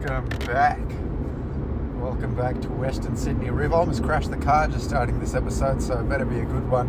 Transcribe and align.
Welcome 0.00 0.28
back. 0.46 0.80
Welcome 2.00 2.34
back 2.34 2.58
to 2.62 2.68
Western 2.70 3.18
Sydney 3.18 3.50
River. 3.50 3.74
I 3.74 3.78
almost 3.80 4.02
crashed 4.02 4.30
the 4.30 4.38
car 4.38 4.66
just 4.66 4.88
starting 4.88 5.20
this 5.20 5.34
episode, 5.34 5.82
so 5.82 6.00
it 6.00 6.08
better 6.08 6.24
be 6.24 6.40
a 6.40 6.44
good 6.46 6.66
one. 6.70 6.88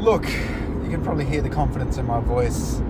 Look, 0.00 0.24
you 0.24 0.90
can 0.90 1.00
probably 1.04 1.26
hear 1.26 1.42
the 1.42 1.48
confidence 1.48 1.98
in 1.98 2.06
my 2.06 2.18
voice. 2.18 2.80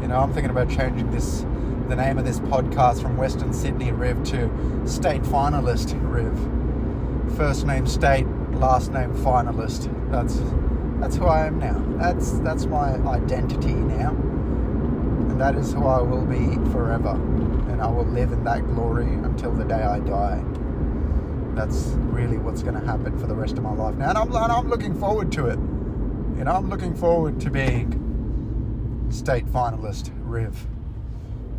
You 0.00 0.06
know, 0.06 0.20
I'm 0.20 0.32
thinking 0.32 0.52
about 0.52 0.70
changing 0.70 1.10
this, 1.10 1.40
the 1.88 1.96
name 1.96 2.16
of 2.16 2.24
this 2.24 2.38
podcast 2.38 3.02
from 3.02 3.16
Western 3.16 3.52
Sydney 3.52 3.90
Riv 3.90 4.22
to 4.26 4.48
State 4.86 5.22
Finalist 5.22 5.98
Riv. 6.00 7.36
First 7.36 7.66
name 7.66 7.88
State, 7.88 8.28
last 8.52 8.92
name 8.92 9.12
Finalist. 9.16 9.90
That's 10.12 10.40
that's 11.00 11.16
who 11.16 11.26
I 11.26 11.44
am 11.48 11.58
now. 11.58 11.84
That's 11.98 12.38
that's 12.38 12.66
my 12.66 12.94
identity 13.08 13.74
now, 13.74 14.10
and 14.10 15.40
that 15.40 15.56
is 15.56 15.72
who 15.72 15.86
I 15.86 16.00
will 16.02 16.24
be 16.24 16.54
forever 16.70 17.18
and 17.80 17.88
I 17.88 17.90
will 17.90 18.04
live 18.04 18.32
in 18.32 18.44
that 18.44 18.62
glory 18.74 19.06
until 19.06 19.52
the 19.52 19.64
day 19.64 19.82
I 19.82 20.00
die. 20.00 20.42
That's 21.54 21.94
really 22.12 22.36
what's 22.36 22.62
going 22.62 22.78
to 22.78 22.86
happen 22.86 23.18
for 23.18 23.26
the 23.26 23.34
rest 23.34 23.56
of 23.56 23.64
my 23.64 23.72
life 23.72 23.94
now, 23.94 24.10
and 24.10 24.18
I'm, 24.18 24.28
and 24.28 24.52
I'm 24.52 24.68
looking 24.68 24.94
forward 24.94 25.32
to 25.32 25.46
it. 25.46 25.58
You 26.36 26.44
know, 26.44 26.52
I'm 26.52 26.68
looking 26.68 26.94
forward 26.94 27.40
to 27.40 27.50
being 27.50 29.08
state 29.10 29.46
finalist 29.46 30.12
Riv. 30.20 30.66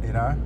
You 0.03 0.13
know, 0.13 0.39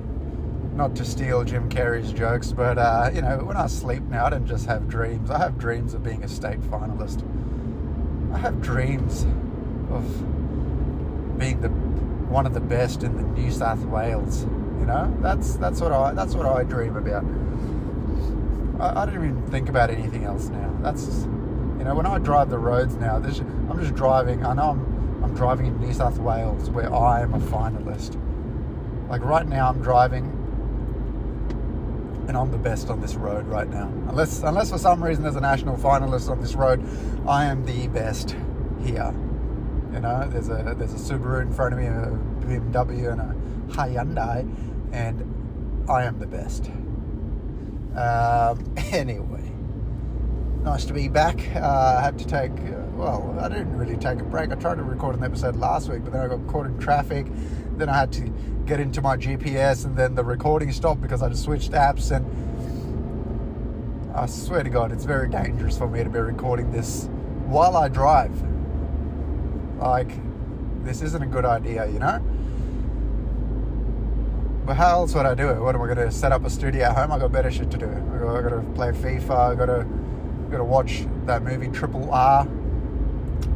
not 0.74 0.96
to 0.96 1.04
steal 1.04 1.44
Jim 1.44 1.68
Carrey's 1.68 2.10
jokes, 2.10 2.52
but 2.52 2.78
uh, 2.78 3.10
you 3.14 3.20
know, 3.20 3.38
when 3.44 3.58
I 3.58 3.66
sleep 3.66 4.02
now, 4.04 4.26
I 4.26 4.30
don't 4.30 4.46
just 4.46 4.64
have 4.66 4.88
dreams. 4.88 5.30
I 5.30 5.38
have 5.38 5.58
dreams 5.58 5.92
of 5.92 6.02
being 6.02 6.24
a 6.24 6.28
state 6.28 6.60
finalist. 6.62 7.22
I 8.32 8.38
have 8.38 8.62
dreams 8.62 9.24
of 9.90 11.38
being 11.38 11.60
the 11.60 11.68
one 11.68 12.46
of 12.46 12.54
the 12.54 12.60
best 12.60 13.02
in 13.02 13.16
the 13.16 13.22
New 13.22 13.50
South 13.50 13.84
Wales 13.84 14.46
you 14.78 14.86
know, 14.86 15.16
that's 15.20 15.56
that's 15.56 15.80
what 15.80 15.92
I 15.92 16.12
that's 16.12 16.34
what 16.34 16.46
I 16.46 16.62
dream 16.64 16.96
about. 16.96 17.24
I, 18.80 19.02
I 19.02 19.06
don't 19.06 19.14
even 19.14 19.42
think 19.50 19.68
about 19.68 19.90
anything 19.90 20.24
else 20.24 20.48
now. 20.48 20.74
That's 20.82 21.06
you 21.78 21.84
know, 21.84 21.94
when 21.94 22.06
I 22.06 22.18
drive 22.18 22.50
the 22.50 22.58
roads 22.58 22.94
now, 22.96 23.16
I'm 23.16 23.80
just 23.80 23.94
driving. 23.94 24.44
I 24.44 24.54
know 24.54 24.70
I'm 24.70 25.24
I'm 25.24 25.34
driving 25.34 25.66
in 25.66 25.80
New 25.80 25.92
South 25.92 26.18
Wales 26.18 26.70
where 26.70 26.92
I 26.92 27.22
am 27.22 27.34
a 27.34 27.40
finalist. 27.40 28.20
Like 29.08 29.24
right 29.24 29.46
now, 29.46 29.68
I'm 29.68 29.80
driving, 29.82 30.24
and 32.28 32.36
I'm 32.36 32.50
the 32.50 32.58
best 32.58 32.90
on 32.90 33.00
this 33.00 33.14
road 33.14 33.46
right 33.46 33.68
now. 33.68 33.88
Unless 34.08 34.42
unless 34.42 34.70
for 34.70 34.78
some 34.78 35.02
reason 35.02 35.22
there's 35.22 35.36
a 35.36 35.40
national 35.40 35.76
finalist 35.76 36.30
on 36.30 36.40
this 36.40 36.54
road, 36.54 36.84
I 37.26 37.44
am 37.44 37.64
the 37.64 37.88
best 37.88 38.36
here. 38.82 39.14
You 39.92 40.00
know, 40.00 40.28
there's 40.28 40.48
a 40.48 40.74
there's 40.76 40.92
a 40.92 40.96
Subaru 40.96 41.42
in 41.42 41.52
front 41.52 41.74
of 41.74 41.80
me, 41.80 41.86
a 41.86 42.60
BMW, 42.60 43.12
and 43.12 43.20
a 43.20 43.35
Hyundai, 43.68 44.48
and 44.92 45.86
I 45.88 46.04
am 46.04 46.18
the 46.18 46.26
best. 46.26 46.70
Um, 47.96 48.74
anyway, 48.92 49.52
nice 50.62 50.84
to 50.86 50.92
be 50.92 51.08
back. 51.08 51.40
Uh, 51.54 51.96
I 51.98 52.02
had 52.02 52.18
to 52.18 52.26
take, 52.26 52.52
uh, 52.52 52.82
well, 52.94 53.36
I 53.40 53.48
didn't 53.48 53.76
really 53.76 53.96
take 53.96 54.20
a 54.20 54.24
break. 54.24 54.50
I 54.50 54.56
tried 54.56 54.76
to 54.76 54.82
record 54.82 55.16
an 55.16 55.24
episode 55.24 55.56
last 55.56 55.88
week, 55.88 56.04
but 56.04 56.12
then 56.12 56.22
I 56.22 56.28
got 56.28 56.46
caught 56.46 56.66
in 56.66 56.78
traffic. 56.78 57.26
Then 57.76 57.88
I 57.88 57.98
had 57.98 58.12
to 58.12 58.32
get 58.66 58.80
into 58.80 59.00
my 59.00 59.16
GPS, 59.16 59.84
and 59.84 59.96
then 59.96 60.14
the 60.14 60.24
recording 60.24 60.72
stopped 60.72 61.00
because 61.00 61.22
I 61.22 61.28
just 61.28 61.44
switched 61.44 61.72
apps. 61.72 62.14
And 62.14 62.26
I 64.14 64.26
swear 64.26 64.62
to 64.62 64.70
God, 64.70 64.92
it's 64.92 65.04
very 65.04 65.28
dangerous 65.28 65.78
for 65.78 65.88
me 65.88 66.02
to 66.02 66.10
be 66.10 66.18
recording 66.18 66.72
this 66.72 67.08
while 67.46 67.76
I 67.76 67.88
drive. 67.88 68.34
Like, 69.78 70.10
this 70.84 71.02
isn't 71.02 71.22
a 71.22 71.26
good 71.26 71.44
idea, 71.44 71.86
you 71.86 71.98
know? 71.98 72.22
But 74.66 74.76
how 74.76 74.98
else 74.98 75.14
would 75.14 75.26
I 75.26 75.34
do 75.34 75.48
it? 75.50 75.60
What 75.60 75.76
am 75.76 75.82
I 75.82 75.86
going 75.86 75.98
to 75.98 76.10
set 76.10 76.32
up 76.32 76.44
a 76.44 76.50
studio 76.50 76.86
at 76.86 76.96
home? 76.96 77.12
I 77.12 77.20
got 77.20 77.30
better 77.30 77.52
shit 77.52 77.70
to 77.70 77.78
do. 77.78 77.86
I 77.86 78.18
got, 78.18 78.42
got 78.42 78.48
to 78.48 78.62
play 78.74 78.90
FIFA. 78.90 79.52
I 79.52 79.54
got 79.54 79.66
to 79.66 79.86
got 80.50 80.56
to 80.58 80.64
watch 80.64 81.06
that 81.26 81.44
movie 81.44 81.68
Triple 81.68 82.10
R. 82.12 82.44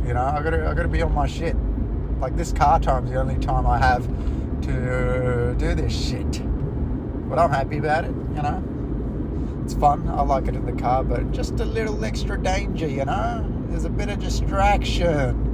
You 0.06 0.15
know, 0.15 0.22
I 0.22 0.41
got 0.41 0.50
to 0.50 0.69
I 0.69 0.75
got 0.75 0.82
to 0.82 0.88
be 0.88 1.03
on 1.03 1.12
my 1.12 1.26
shit. 1.26 1.56
Like 2.20 2.37
this 2.37 2.53
car 2.53 2.78
time's 2.78 3.10
the 3.10 3.19
only 3.19 3.38
time 3.38 3.66
I 3.66 3.78
have 3.78 4.06
to 4.62 5.56
do 5.59 5.75
this 5.75 6.09
shit. 6.09 6.43
But 7.28 7.41
I'm 7.41 7.50
happy 7.50 7.78
about 7.78 8.04
it. 8.04 8.15
You 8.37 8.43
know, 8.43 9.62
it's 9.65 9.75
fun. 9.75 10.06
I 10.09 10.22
like 10.22 10.47
it 10.47 10.54
in 10.54 10.65
the 10.65 10.81
car, 10.81 11.03
but 11.03 11.32
just 11.32 11.59
a 11.59 11.65
little 11.65 12.04
extra 12.04 12.41
danger. 12.41 12.87
You 12.87 13.04
know, 13.04 13.44
there's 13.69 13.84
a 13.84 13.91
bit 13.91 14.10
of 14.10 14.20
distraction. 14.20 15.50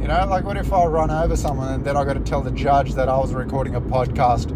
You 0.00 0.08
know, 0.08 0.26
like 0.26 0.44
what 0.44 0.56
if 0.56 0.72
I 0.72 0.84
run 0.84 1.10
over 1.10 1.36
someone 1.36 1.72
and 1.72 1.84
then 1.84 1.96
I 1.96 2.04
got 2.04 2.12
to 2.14 2.20
tell 2.20 2.40
the 2.40 2.50
judge 2.50 2.94
that 2.94 3.08
I 3.08 3.16
was 3.16 3.32
recording 3.32 3.74
a 3.74 3.80
podcast 3.80 4.54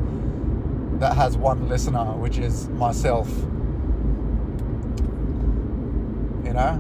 that 1.01 1.17
has 1.17 1.37
one 1.37 1.69
listener, 1.69 2.05
which 2.17 2.39
is 2.39 2.69
myself. 2.69 3.29
You 6.45 6.53
know, 6.53 6.79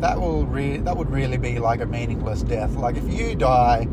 that 0.00 0.20
will 0.20 0.46
re- 0.46 0.76
that 0.78 0.96
would 0.96 1.10
really 1.10 1.38
be 1.38 1.58
like 1.58 1.80
a 1.80 1.86
meaningless 1.86 2.42
death. 2.42 2.76
Like 2.76 2.96
if 2.96 3.12
you 3.12 3.34
die 3.34 3.86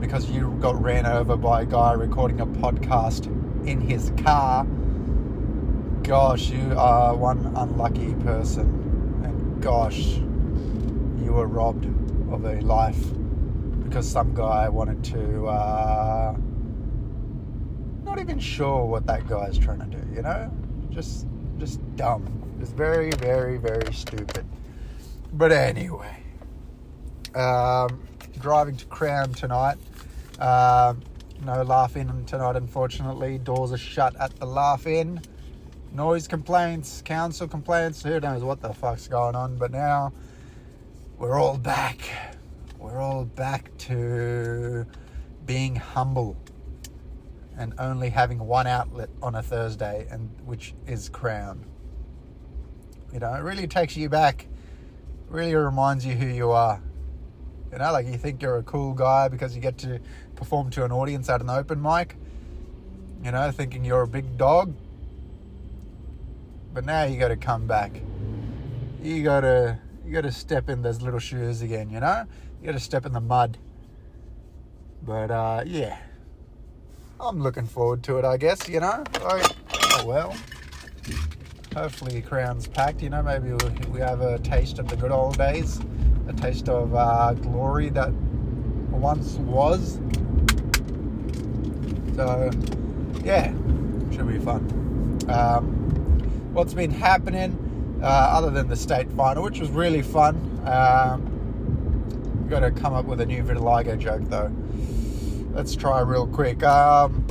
because 0.00 0.30
you 0.30 0.56
got 0.60 0.82
ran 0.82 1.04
over 1.04 1.36
by 1.36 1.62
a 1.62 1.66
guy 1.66 1.92
recording 1.92 2.40
a 2.40 2.46
podcast 2.46 3.26
in 3.66 3.80
his 3.80 4.10
car, 4.24 4.66
gosh, 6.02 6.48
you 6.50 6.74
are 6.76 7.14
one 7.14 7.52
unlucky 7.54 8.14
person, 8.24 9.20
and 9.24 9.62
gosh, 9.62 10.16
you 11.22 11.34
were 11.34 11.46
robbed 11.46 11.86
of 12.34 12.44
a 12.44 12.60
life 12.60 13.02
because 13.84 14.08
some 14.08 14.34
guy 14.34 14.68
wanted 14.68 15.02
to. 15.04 15.46
Uh, 15.46 16.34
not 18.04 18.18
even 18.18 18.38
sure 18.38 18.84
what 18.84 19.06
that 19.06 19.26
guy's 19.28 19.58
trying 19.58 19.78
to 19.78 19.96
do. 19.96 20.14
You 20.14 20.22
know, 20.22 20.50
just 20.90 21.26
just 21.58 21.80
dumb. 21.96 22.26
Just 22.58 22.74
very, 22.74 23.10
very, 23.12 23.56
very 23.56 23.92
stupid. 23.92 24.44
But 25.32 25.52
anyway, 25.52 26.22
um, 27.34 28.02
driving 28.38 28.76
to 28.76 28.84
Crown 28.86 29.32
tonight. 29.32 29.78
Um, 30.38 31.00
no 31.44 31.62
laugh 31.62 31.96
in 31.96 32.24
tonight, 32.24 32.56
unfortunately. 32.56 33.38
Doors 33.38 33.72
are 33.72 33.78
shut 33.78 34.14
at 34.20 34.34
the 34.36 34.46
laugh 34.46 34.86
in. 34.86 35.20
Noise 35.92 36.28
complaints, 36.28 37.02
council 37.04 37.48
complaints. 37.48 38.02
Who 38.02 38.18
knows 38.20 38.42
what 38.42 38.60
the 38.60 38.72
fuck's 38.72 39.08
going 39.08 39.34
on? 39.34 39.56
But 39.56 39.72
now 39.72 40.12
we're 41.22 41.38
all 41.38 41.56
back. 41.56 42.00
We're 42.80 42.98
all 42.98 43.24
back 43.24 43.70
to 43.78 44.84
being 45.46 45.76
humble 45.76 46.36
and 47.56 47.74
only 47.78 48.10
having 48.10 48.40
one 48.40 48.66
outlet 48.66 49.08
on 49.22 49.36
a 49.36 49.42
Thursday, 49.42 50.08
and 50.10 50.28
which 50.44 50.74
is 50.84 51.08
Crown. 51.08 51.64
You 53.12 53.20
know, 53.20 53.32
it 53.34 53.42
really 53.44 53.68
takes 53.68 53.96
you 53.96 54.08
back. 54.08 54.48
Really 55.28 55.54
reminds 55.54 56.04
you 56.04 56.14
who 56.14 56.26
you 56.26 56.50
are. 56.50 56.82
You 57.70 57.78
know, 57.78 57.92
like 57.92 58.08
you 58.08 58.18
think 58.18 58.42
you're 58.42 58.56
a 58.56 58.64
cool 58.64 58.92
guy 58.92 59.28
because 59.28 59.54
you 59.54 59.60
get 59.60 59.78
to 59.78 60.00
perform 60.34 60.70
to 60.70 60.84
an 60.84 60.90
audience 60.90 61.28
at 61.28 61.40
an 61.40 61.50
open 61.50 61.80
mic. 61.80 62.16
You 63.22 63.30
know, 63.30 63.52
thinking 63.52 63.84
you're 63.84 64.02
a 64.02 64.08
big 64.08 64.36
dog. 64.36 64.74
But 66.74 66.84
now 66.84 67.04
you 67.04 67.16
got 67.16 67.28
to 67.28 67.36
come 67.36 67.68
back. 67.68 67.92
You 69.00 69.22
got 69.22 69.42
to 69.42 69.78
you 70.04 70.12
got 70.12 70.22
to 70.22 70.32
step 70.32 70.68
in 70.68 70.82
those 70.82 71.00
little 71.02 71.18
shoes 71.20 71.62
again, 71.62 71.90
you 71.90 72.00
know? 72.00 72.24
You 72.60 72.66
got 72.66 72.72
to 72.72 72.80
step 72.80 73.06
in 73.06 73.12
the 73.12 73.20
mud. 73.20 73.58
But 75.02 75.30
uh, 75.30 75.64
yeah, 75.66 75.98
I'm 77.20 77.40
looking 77.42 77.66
forward 77.66 78.02
to 78.04 78.18
it, 78.18 78.24
I 78.24 78.36
guess, 78.36 78.68
you 78.68 78.80
know? 78.80 79.04
Oh 79.20 80.04
well. 80.06 80.36
Hopefully, 81.74 82.20
Crown's 82.20 82.68
packed, 82.68 83.02
you 83.02 83.10
know? 83.10 83.22
Maybe 83.22 83.52
we 83.88 84.00
have 84.00 84.20
a 84.20 84.38
taste 84.40 84.78
of 84.78 84.88
the 84.88 84.96
good 84.96 85.10
old 85.10 85.38
days, 85.38 85.80
a 86.28 86.32
taste 86.32 86.68
of 86.68 86.94
uh, 86.94 87.32
glory 87.34 87.88
that 87.90 88.12
once 88.90 89.36
was. 89.36 90.00
So, 92.14 92.50
yeah, 93.24 93.52
should 94.12 94.28
be 94.28 94.38
fun. 94.38 95.18
Um, 95.28 95.66
what's 96.52 96.74
been 96.74 96.90
happening? 96.90 97.58
Uh, 98.02 98.06
other 98.06 98.50
than 98.50 98.68
the 98.68 98.76
state 98.76 99.10
final, 99.12 99.44
which 99.44 99.60
was 99.60 99.70
really 99.70 100.02
fun. 100.02 100.36
Um, 100.66 102.46
got 102.48 102.60
to 102.60 102.70
come 102.70 102.92
up 102.92 103.06
with 103.06 103.20
a 103.20 103.26
new 103.26 103.42
vitiligo 103.42 103.98
joke 103.98 104.22
though. 104.24 104.52
Let's 105.52 105.76
try 105.76 106.00
real 106.00 106.26
quick. 106.26 106.62
Um, 106.62 107.26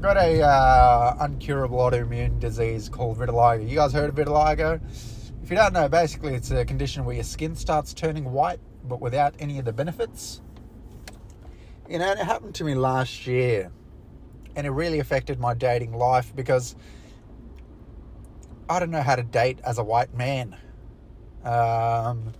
got 0.00 0.16
a 0.16 0.42
uh, 0.42 1.26
uncurable 1.26 1.78
autoimmune 1.78 2.38
disease 2.40 2.88
called 2.88 3.18
vitiligo. 3.18 3.68
You 3.68 3.76
guys 3.76 3.92
heard 3.92 4.10
of 4.10 4.14
vitiligo? 4.16 4.80
If 5.42 5.50
you 5.50 5.56
don't 5.56 5.72
know, 5.72 5.88
basically 5.88 6.34
it's 6.34 6.50
a 6.50 6.64
condition 6.64 7.04
where 7.04 7.14
your 7.14 7.24
skin 7.24 7.54
starts 7.54 7.94
turning 7.94 8.32
white, 8.32 8.58
but 8.84 9.00
without 9.00 9.34
any 9.38 9.58
of 9.58 9.64
the 9.64 9.72
benefits. 9.72 10.40
You 11.88 12.00
know, 12.00 12.10
it 12.10 12.18
happened 12.18 12.56
to 12.56 12.64
me 12.64 12.74
last 12.74 13.28
year, 13.28 13.70
and 14.56 14.66
it 14.66 14.70
really 14.70 14.98
affected 14.98 15.38
my 15.38 15.54
dating 15.54 15.96
life 15.96 16.34
because 16.34 16.74
I 18.68 18.80
don't 18.80 18.90
know 18.90 19.02
how 19.02 19.16
to 19.16 19.22
date 19.22 19.60
as 19.64 19.78
a 19.78 19.84
white 19.84 20.14
man. 20.14 20.56
Um, 21.44 22.32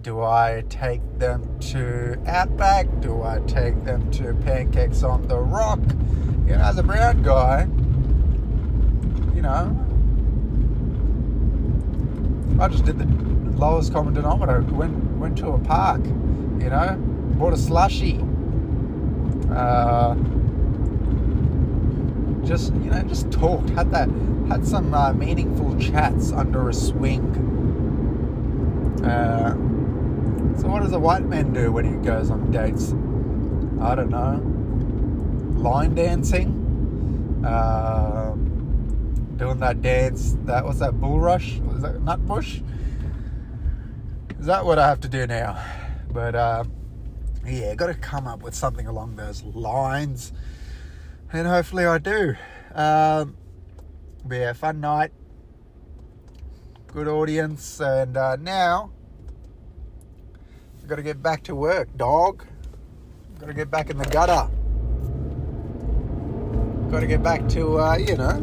do 0.00 0.22
I 0.22 0.64
take 0.68 1.00
them 1.18 1.58
to 1.60 2.16
Outback? 2.26 3.00
Do 3.00 3.22
I 3.22 3.40
take 3.46 3.84
them 3.84 4.10
to 4.12 4.34
Pancakes 4.34 5.02
on 5.02 5.26
the 5.28 5.38
Rock? 5.38 5.80
you 6.50 6.56
know, 6.56 6.62
as 6.62 6.78
a 6.78 6.82
brown 6.82 7.22
guy, 7.22 7.62
you 9.36 9.42
know, 9.42 9.76
I 12.60 12.66
just 12.66 12.84
did 12.84 12.98
the 12.98 13.06
lowest 13.56 13.92
common 13.92 14.14
denominator. 14.14 14.62
Went 14.62 14.96
went 15.16 15.38
to 15.38 15.50
a 15.50 15.58
park, 15.60 16.04
you 16.04 16.70
know, 16.70 16.96
bought 17.38 17.52
a 17.52 17.56
slushy. 17.56 18.18
Uh, 19.50 20.14
just 22.44 22.74
you 22.74 22.90
know, 22.90 23.02
just 23.06 23.30
talked, 23.30 23.70
had 23.70 23.92
that, 23.92 24.08
had 24.50 24.66
some 24.66 24.92
uh, 24.92 25.12
meaningful 25.12 25.78
chats 25.78 26.32
under 26.32 26.68
a 26.68 26.74
swing. 26.74 27.24
Uh, 29.04 29.52
so 30.60 30.66
what 30.66 30.82
does 30.82 30.92
a 30.92 30.98
white 30.98 31.24
man 31.24 31.52
do 31.52 31.70
when 31.70 31.84
he 31.84 32.04
goes 32.04 32.30
on 32.30 32.50
dates? 32.50 32.90
I 33.80 33.94
don't 33.94 34.10
know. 34.10 34.42
Line 35.62 35.94
dancing. 35.94 37.44
Uh, 37.46 38.34
doing 39.36 39.58
that 39.60 39.80
dance. 39.82 40.36
That 40.44 40.64
was 40.64 40.80
that 40.80 41.00
bull 41.00 41.20
rush. 41.20 41.58
Was 41.60 41.82
that 41.82 41.94
Nutbush? 42.00 42.62
Is 44.40 44.46
that 44.46 44.64
what 44.64 44.78
I 44.78 44.88
have 44.88 45.00
to 45.00 45.08
do 45.08 45.26
now? 45.28 45.62
But 46.12 46.34
uh, 46.34 46.64
yeah, 47.46 47.74
got 47.76 47.86
to 47.86 47.94
come 47.94 48.26
up 48.26 48.42
with 48.42 48.54
something 48.54 48.86
along 48.86 49.14
those 49.14 49.44
lines, 49.44 50.32
and 51.32 51.46
hopefully 51.46 51.86
I 51.86 51.98
do. 51.98 52.34
Um, 52.74 53.36
but 54.24 54.36
yeah, 54.36 54.52
fun 54.52 54.80
night, 54.80 55.12
good 56.88 57.08
audience, 57.08 57.80
and 57.80 58.16
uh, 58.16 58.36
now 58.36 58.92
I've 60.80 60.88
got 60.88 60.96
to 60.96 61.02
get 61.02 61.22
back 61.22 61.42
to 61.44 61.54
work, 61.54 61.96
dog. 61.96 62.44
Got 63.38 63.46
to 63.46 63.54
get 63.54 63.70
back 63.70 63.90
in 63.90 63.98
the 63.98 64.04
gutter. 64.04 64.48
Got 66.90 67.00
to 67.00 67.06
get 67.06 67.22
back 67.22 67.48
to 67.50 67.78
uh, 67.78 67.96
you 67.96 68.16
know 68.16 68.40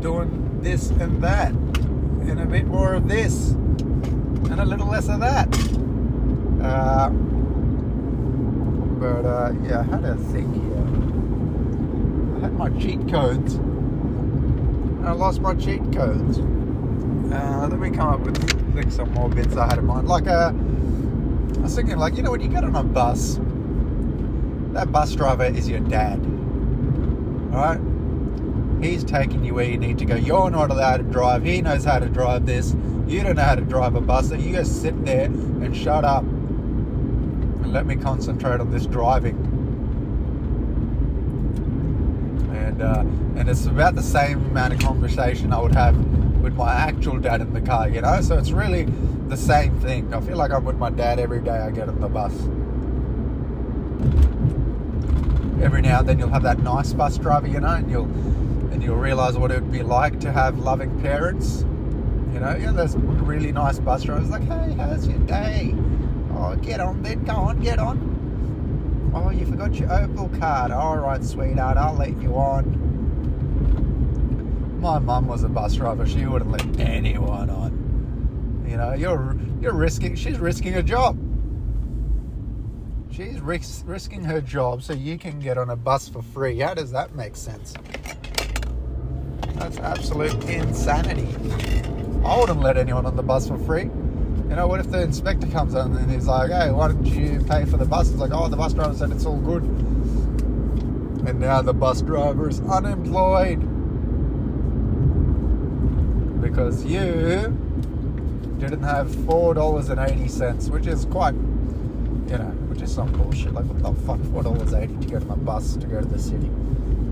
doing 0.00 0.60
this 0.62 0.90
and 0.90 1.22
that, 1.22 1.50
and 1.50 2.40
a 2.40 2.46
bit 2.46 2.66
more 2.66 2.94
of 2.94 3.08
this, 3.08 3.50
and 3.50 4.60
a 4.60 4.64
little 4.64 4.88
less 4.88 5.08
of 5.08 5.20
that. 5.20 5.48
Uh, 6.62 7.10
but 8.98 9.24
uh, 9.24 9.52
yeah, 9.64 9.80
I 9.80 9.82
had 9.84 10.04
a 10.04 10.16
think 10.16 10.54
here. 10.54 10.86
I 12.36 12.40
had 12.40 12.52
my 12.54 12.70
cheat 12.80 13.08
codes. 13.08 13.58
I 15.08 15.12
lost 15.12 15.40
my 15.40 15.54
cheat 15.54 15.80
codes. 15.92 16.38
Uh, 16.38 17.68
let 17.70 17.78
me 17.78 17.90
come 17.90 18.08
up 18.08 18.20
with 18.20 18.36
think 18.74 18.92
some 18.92 19.12
more 19.12 19.28
bits 19.28 19.56
I 19.56 19.66
had 19.66 19.78
in 19.78 19.86
mind. 19.86 20.08
Like 20.08 20.26
uh, 20.26 20.52
I 20.52 21.58
was 21.60 21.74
thinking, 21.74 21.96
like 21.96 22.16
you 22.16 22.22
know, 22.22 22.30
when 22.30 22.40
you 22.40 22.48
get 22.48 22.64
on 22.64 22.76
a 22.76 22.82
bus, 22.84 23.38
that 24.74 24.92
bus 24.92 25.14
driver 25.14 25.44
is 25.44 25.68
your 25.68 25.80
dad. 25.80 26.20
All 27.52 27.60
right 27.60 27.80
He's 28.80 29.02
taking 29.02 29.44
you 29.44 29.54
where 29.54 29.64
you 29.64 29.76
need 29.76 29.98
to 29.98 30.04
go. 30.04 30.14
You're 30.14 30.50
not 30.50 30.70
allowed 30.70 30.98
to 30.98 31.02
drive. 31.02 31.42
He 31.42 31.60
knows 31.60 31.84
how 31.84 31.98
to 31.98 32.08
drive 32.08 32.46
this. 32.46 32.76
You 33.08 33.22
don't 33.24 33.34
know 33.36 33.42
how 33.42 33.56
to 33.56 33.62
drive 33.62 33.96
a 33.96 34.00
bus. 34.00 34.28
So 34.28 34.36
you 34.36 34.52
just 34.52 34.80
sit 34.80 35.04
there 35.04 35.24
and 35.24 35.76
shut 35.76 36.04
up 36.04 36.22
and 36.22 37.72
let 37.72 37.86
me 37.86 37.96
concentrate 37.96 38.60
on 38.60 38.70
this 38.70 38.86
driving. 38.86 39.47
And 42.68 42.82
uh, 42.82 43.00
and 43.36 43.48
it's 43.48 43.64
about 43.64 43.94
the 43.94 44.02
same 44.02 44.44
amount 44.50 44.74
of 44.74 44.80
conversation 44.80 45.54
I 45.54 45.60
would 45.60 45.72
have 45.72 45.96
with 46.42 46.54
my 46.54 46.70
actual 46.70 47.18
dad 47.18 47.40
in 47.40 47.54
the 47.54 47.62
car, 47.62 47.88
you 47.88 48.02
know. 48.02 48.20
So 48.20 48.36
it's 48.36 48.50
really 48.50 48.84
the 49.28 49.38
same 49.38 49.80
thing. 49.80 50.12
I 50.12 50.20
feel 50.20 50.36
like 50.36 50.50
I'm 50.50 50.66
with 50.66 50.76
my 50.76 50.90
dad 50.90 51.18
every 51.18 51.40
day 51.40 51.56
I 51.56 51.70
get 51.70 51.88
on 51.88 51.98
the 51.98 52.08
bus. 52.08 52.34
Every 55.62 55.80
now 55.80 56.00
and 56.00 56.08
then 56.08 56.18
you'll 56.18 56.28
have 56.28 56.42
that 56.42 56.58
nice 56.58 56.92
bus 56.92 57.16
driver, 57.16 57.46
you 57.46 57.58
know, 57.58 57.68
and 57.68 57.90
you'll 57.90 58.04
and 58.70 58.82
you'll 58.82 58.96
realize 58.96 59.38
what 59.38 59.50
it 59.50 59.62
would 59.62 59.72
be 59.72 59.82
like 59.82 60.20
to 60.20 60.30
have 60.30 60.58
loving 60.58 61.00
parents. 61.00 61.64
You 62.34 62.40
know, 62.40 62.54
yeah, 62.54 62.72
there's 62.72 62.96
really 62.96 63.50
nice 63.50 63.78
bus 63.78 64.02
drivers 64.02 64.28
like, 64.28 64.42
hey, 64.42 64.74
how's 64.74 65.08
your 65.08 65.18
day? 65.20 65.74
Oh, 66.34 66.54
get 66.56 66.80
on 66.80 67.02
then, 67.02 67.24
go 67.24 67.32
on, 67.32 67.60
get 67.60 67.78
on. 67.78 68.07
Oh, 69.14 69.30
you 69.30 69.46
forgot 69.46 69.74
your 69.74 69.92
Opal 69.92 70.28
card. 70.38 70.70
All 70.70 70.98
right, 70.98 71.22
sweetheart, 71.24 71.76
I'll 71.76 71.94
let 71.94 72.20
you 72.20 72.34
on. 72.36 72.86
My 74.80 74.98
mum 74.98 75.26
was 75.26 75.42
a 75.44 75.48
bus 75.48 75.74
driver. 75.74 76.06
She 76.06 76.24
wouldn't 76.26 76.50
let 76.50 76.80
anyone 76.80 77.50
on. 77.50 78.64
You 78.68 78.76
know, 78.76 78.92
you're 78.92 79.36
you're 79.60 79.74
risking. 79.74 80.14
She's 80.14 80.38
risking 80.38 80.74
a 80.74 80.82
job. 80.82 81.18
She's 83.10 83.40
ris- 83.40 83.82
risking 83.86 84.22
her 84.24 84.40
job 84.40 84.82
so 84.82 84.92
you 84.92 85.18
can 85.18 85.40
get 85.40 85.58
on 85.58 85.70
a 85.70 85.76
bus 85.76 86.08
for 86.08 86.22
free. 86.22 86.60
How 86.60 86.74
does 86.74 86.92
that 86.92 87.16
make 87.16 87.34
sense? 87.34 87.74
That's 89.54 89.78
absolute 89.78 90.34
insanity. 90.44 91.26
I 92.24 92.38
wouldn't 92.38 92.60
let 92.60 92.76
anyone 92.76 93.06
on 93.06 93.16
the 93.16 93.22
bus 93.22 93.48
for 93.48 93.58
free. 93.58 93.90
You 94.48 94.56
know, 94.56 94.66
what 94.66 94.80
if 94.80 94.90
the 94.90 95.02
inspector 95.02 95.46
comes 95.48 95.74
in 95.74 95.94
and 95.94 96.10
he's 96.10 96.26
like, 96.26 96.50
hey, 96.50 96.70
why 96.70 96.88
don't 96.88 97.04
you 97.04 97.44
pay 97.48 97.66
for 97.66 97.76
the 97.76 97.84
bus? 97.84 98.10
It's 98.10 98.18
like, 98.18 98.32
oh, 98.32 98.48
the 98.48 98.56
bus 98.56 98.72
driver 98.72 98.94
said 98.94 99.10
it's 99.10 99.26
all 99.26 99.38
good. 99.38 99.62
And 99.62 101.38
now 101.38 101.60
the 101.60 101.74
bus 101.74 102.00
driver 102.00 102.48
is 102.48 102.60
unemployed 102.62 103.60
because 106.40 106.82
you 106.84 107.54
didn't 108.58 108.82
have 108.82 109.08
$4.80, 109.08 110.70
which 110.70 110.86
is 110.86 111.04
quite, 111.04 111.34
you 111.34 112.38
know, 112.38 112.54
which 112.68 112.80
is 112.80 112.90
some 112.92 113.12
bullshit. 113.12 113.52
Like, 113.52 113.66
what 113.66 113.82
the 113.82 113.92
fuck, 114.06 114.18
$4.80 114.18 115.02
to 115.02 115.08
go 115.08 115.18
to 115.18 115.26
my 115.26 115.34
bus 115.34 115.76
to 115.76 115.86
go 115.86 116.00
to 116.00 116.06
the 116.06 116.18
city? 116.18 116.50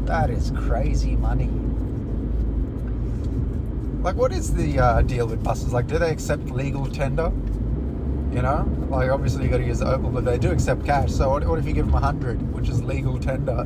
That 0.06 0.30
is 0.30 0.52
crazy 0.52 1.16
money. 1.16 1.50
Like, 4.06 4.14
what 4.14 4.30
is 4.30 4.54
the 4.54 4.78
uh, 4.78 5.02
deal 5.02 5.26
with 5.26 5.42
buses? 5.42 5.72
Like, 5.72 5.88
do 5.88 5.98
they 5.98 6.12
accept 6.12 6.44
legal 6.44 6.86
tender? 6.86 7.32
You 8.32 8.40
know, 8.40 8.64
like 8.88 9.10
obviously 9.10 9.42
you 9.42 9.50
got 9.50 9.56
to 9.56 9.64
use 9.64 9.82
Opal, 9.82 10.10
but 10.10 10.24
they 10.24 10.38
do 10.38 10.52
accept 10.52 10.86
cash. 10.86 11.10
So 11.10 11.28
what, 11.28 11.44
what 11.44 11.58
if 11.58 11.66
you 11.66 11.72
give 11.72 11.86
them 11.86 11.96
a 11.96 11.98
hundred, 11.98 12.40
which 12.54 12.68
is 12.68 12.84
legal 12.84 13.18
tender? 13.18 13.64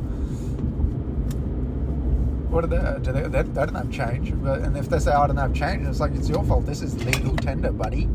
What 2.49 2.61
do 2.61 2.67
they 2.69 2.77
do? 3.03 3.11
They, 3.11 3.21
they, 3.27 3.43
they 3.43 3.65
don't 3.67 3.75
have 3.75 3.91
change, 3.91 4.33
but, 4.41 4.61
and 4.61 4.75
if 4.75 4.89
they 4.89 4.97
say 4.97 5.11
I 5.11 5.27
don't 5.27 5.37
have 5.37 5.53
change, 5.53 5.87
it's 5.87 5.99
like 5.99 6.13
it's 6.13 6.27
your 6.27 6.43
fault. 6.43 6.65
This 6.65 6.81
is 6.81 6.95
legal 7.05 7.35
tender, 7.37 7.71
buddy. 7.71 8.09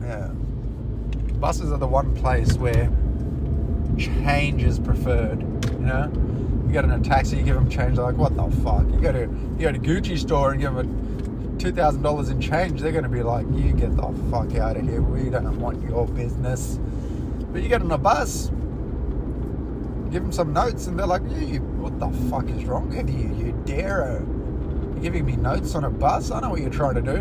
Yeah, 0.00 0.26
buses 1.38 1.70
are 1.70 1.78
the 1.78 1.86
one 1.86 2.16
place 2.16 2.54
where 2.54 2.90
change 3.96 4.64
is 4.64 4.80
preferred. 4.80 5.40
You 5.70 5.86
know 5.86 6.31
you 6.72 6.80
get 6.80 6.84
in 6.86 6.90
a 6.92 7.00
taxi, 7.00 7.36
you 7.36 7.42
give 7.42 7.54
them 7.54 7.68
change, 7.68 7.96
they're 7.96 8.06
like, 8.06 8.16
what 8.16 8.34
the 8.34 8.50
fuck? 8.62 8.86
You 8.90 9.00
go 9.00 9.12
to 9.12 9.20
you 9.20 9.58
go 9.58 9.72
to 9.72 9.78
Gucci 9.78 10.18
store 10.18 10.52
and 10.52 10.60
give 10.60 10.72
them 10.72 11.58
two 11.58 11.70
thousand 11.70 12.00
dollars 12.00 12.30
in 12.30 12.40
change, 12.40 12.80
they're 12.80 12.92
gonna 12.92 13.10
be 13.10 13.22
like, 13.22 13.44
you 13.52 13.72
get 13.72 13.94
the 13.94 14.08
fuck 14.30 14.54
out 14.54 14.78
of 14.78 14.82
here. 14.82 15.02
We 15.02 15.28
don't 15.28 15.60
want 15.60 15.82
your 15.86 16.06
business. 16.06 16.78
But 17.52 17.62
you 17.62 17.68
get 17.68 17.82
on 17.82 17.92
a 17.92 17.98
bus, 17.98 18.48
give 20.10 20.22
them 20.22 20.32
some 20.32 20.54
notes, 20.54 20.86
and 20.86 20.98
they're 20.98 21.06
like, 21.06 21.20
yeah, 21.28 21.58
what 21.58 22.00
the 22.00 22.08
fuck 22.30 22.48
is 22.48 22.64
wrong 22.64 22.88
with 22.88 23.10
you? 23.10 23.44
You 23.44 23.52
dare? 23.66 24.22
You're 24.94 25.02
giving 25.02 25.26
me 25.26 25.36
notes 25.36 25.74
on 25.74 25.84
a 25.84 25.90
bus? 25.90 26.30
I 26.30 26.40
know 26.40 26.48
what 26.50 26.62
you're 26.62 26.70
trying 26.70 26.94
to 26.94 27.02
do. 27.02 27.18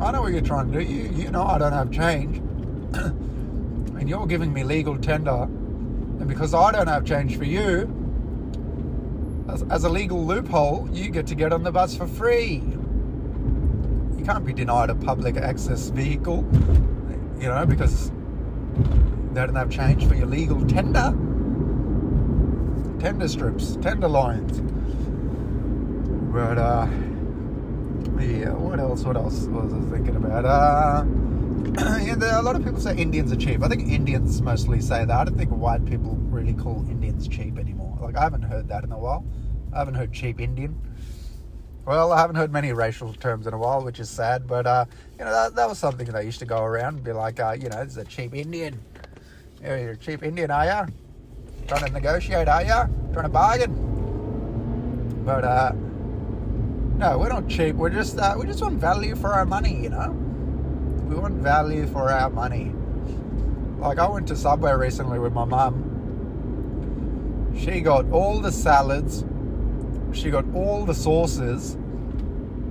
I 0.00 0.10
know 0.10 0.22
what 0.22 0.32
you're 0.32 0.40
trying 0.40 0.72
to 0.72 0.78
do. 0.78 0.90
You 0.90 1.10
you 1.10 1.30
know 1.30 1.44
I 1.44 1.58
don't 1.58 1.74
have 1.74 1.90
change. 1.90 2.38
and 2.94 4.08
you're 4.08 4.26
giving 4.26 4.54
me 4.54 4.64
legal 4.64 4.96
tender 4.96 5.46
because 6.30 6.54
I 6.54 6.70
don't 6.70 6.86
have 6.86 7.04
change 7.04 7.36
for 7.36 7.44
you, 7.44 7.92
as, 9.48 9.64
as 9.64 9.82
a 9.82 9.88
legal 9.88 10.24
loophole, 10.24 10.88
you 10.92 11.10
get 11.10 11.26
to 11.26 11.34
get 11.34 11.52
on 11.52 11.64
the 11.64 11.72
bus 11.72 11.96
for 11.96 12.06
free. 12.06 12.62
You 14.16 14.24
can't 14.24 14.46
be 14.46 14.52
denied 14.52 14.90
a 14.90 14.94
public 14.94 15.36
access 15.36 15.88
vehicle, 15.88 16.48
you 17.40 17.48
know, 17.48 17.66
because 17.66 18.12
they 19.32 19.44
don't 19.44 19.56
have 19.56 19.70
change 19.70 20.06
for 20.06 20.14
your 20.14 20.28
legal 20.28 20.64
tender. 20.68 21.12
Tender 23.00 23.26
strips, 23.26 23.76
tender 23.82 24.08
lines. 24.08 24.60
But, 26.32 26.58
uh, 26.58 26.86
yeah, 28.20 28.52
what 28.52 28.78
else? 28.78 29.02
What 29.02 29.16
else 29.16 29.46
was 29.46 29.72
I 29.72 29.80
thinking 29.90 30.14
about? 30.14 30.44
Uh, 30.44 31.04
yeah, 31.78 32.40
a 32.40 32.42
lot 32.42 32.56
of 32.56 32.64
people 32.64 32.80
say 32.80 32.96
Indians 32.96 33.30
are 33.32 33.36
cheap. 33.36 33.62
I 33.62 33.68
think 33.68 33.86
Indians 33.88 34.40
mostly 34.40 34.80
say 34.80 35.04
that. 35.04 35.10
I 35.10 35.24
don't 35.24 35.36
think 35.36 35.50
white 35.50 35.84
people 35.84 36.14
really 36.30 36.54
call 36.54 36.84
Indians 36.88 37.28
cheap 37.28 37.58
anymore. 37.58 37.98
Like, 38.00 38.16
I 38.16 38.22
haven't 38.22 38.42
heard 38.42 38.68
that 38.68 38.82
in 38.82 38.92
a 38.92 38.98
while. 38.98 39.24
I 39.72 39.78
haven't 39.78 39.94
heard 39.94 40.12
cheap 40.12 40.40
Indian. 40.40 40.80
Well, 41.84 42.12
I 42.12 42.20
haven't 42.20 42.36
heard 42.36 42.50
many 42.52 42.72
racial 42.72 43.12
terms 43.12 43.46
in 43.46 43.52
a 43.52 43.58
while, 43.58 43.84
which 43.84 44.00
is 44.00 44.08
sad. 44.08 44.46
But, 44.46 44.66
uh, 44.66 44.86
you 45.18 45.24
know, 45.24 45.30
that, 45.32 45.54
that 45.54 45.68
was 45.68 45.78
something 45.78 46.06
that 46.06 46.24
used 46.24 46.38
to 46.38 46.46
go 46.46 46.62
around 46.62 46.96
and 46.96 47.04
be 47.04 47.12
like, 47.12 47.38
uh, 47.40 47.56
you 47.60 47.68
know, 47.68 47.84
this 47.84 47.92
is 47.92 47.98
a 47.98 48.04
cheap 48.04 48.34
Indian. 48.34 48.80
You're 49.62 49.90
a 49.90 49.96
cheap 49.96 50.22
Indian, 50.22 50.50
are 50.50 50.64
ya? 50.64 50.86
Trying 51.68 51.86
to 51.86 51.92
negotiate, 51.92 52.48
are 52.48 52.62
ya? 52.62 52.86
Trying 53.12 53.24
to 53.24 53.28
bargain? 53.28 55.22
But, 55.24 55.44
uh, 55.44 55.72
no, 56.96 57.18
we're 57.18 57.28
not 57.28 57.48
cheap. 57.48 57.76
We're 57.76 57.90
just, 57.90 58.18
uh, 58.18 58.34
we 58.38 58.46
just 58.46 58.62
want 58.62 58.78
value 58.78 59.14
for 59.14 59.32
our 59.32 59.44
money, 59.46 59.82
you 59.82 59.90
know? 59.90 60.19
We 61.10 61.16
want 61.16 61.34
value 61.34 61.86
for 61.88 62.08
our 62.08 62.30
money. 62.30 62.72
Like 63.80 63.98
I 63.98 64.08
went 64.08 64.28
to 64.28 64.36
Subway 64.36 64.72
recently 64.72 65.18
with 65.18 65.32
my 65.32 65.44
mum. 65.44 67.52
She 67.58 67.80
got 67.80 68.08
all 68.12 68.40
the 68.40 68.52
salads. 68.52 69.24
She 70.12 70.30
got 70.30 70.44
all 70.54 70.84
the 70.84 70.94
sauces, 70.94 71.76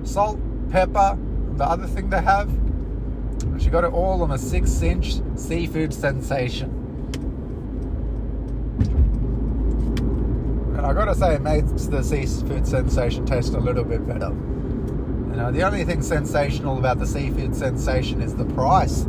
salt, 0.04 0.38
pepper, 0.70 1.18
the 1.56 1.64
other 1.64 1.86
thing 1.86 2.08
they 2.08 2.22
have. 2.22 2.50
She 3.58 3.68
got 3.68 3.84
it 3.84 3.92
all 3.92 4.22
on 4.22 4.30
a 4.30 4.38
six-inch 4.38 5.20
seafood 5.36 5.92
sensation. 5.92 6.70
And 10.78 10.86
I 10.86 10.94
gotta 10.94 11.14
say, 11.14 11.34
it 11.34 11.42
makes 11.42 11.86
the 11.86 12.02
seafood 12.02 12.66
sensation 12.66 13.26
taste 13.26 13.52
a 13.52 13.60
little 13.60 13.84
bit 13.84 14.06
better. 14.06 14.34
You 15.30 15.36
know, 15.36 15.52
the 15.52 15.62
only 15.62 15.84
thing 15.84 16.02
sensational 16.02 16.78
about 16.78 16.98
the 16.98 17.06
seafood 17.06 17.54
sensation 17.54 18.20
is 18.20 18.34
the 18.34 18.44
price. 18.46 19.06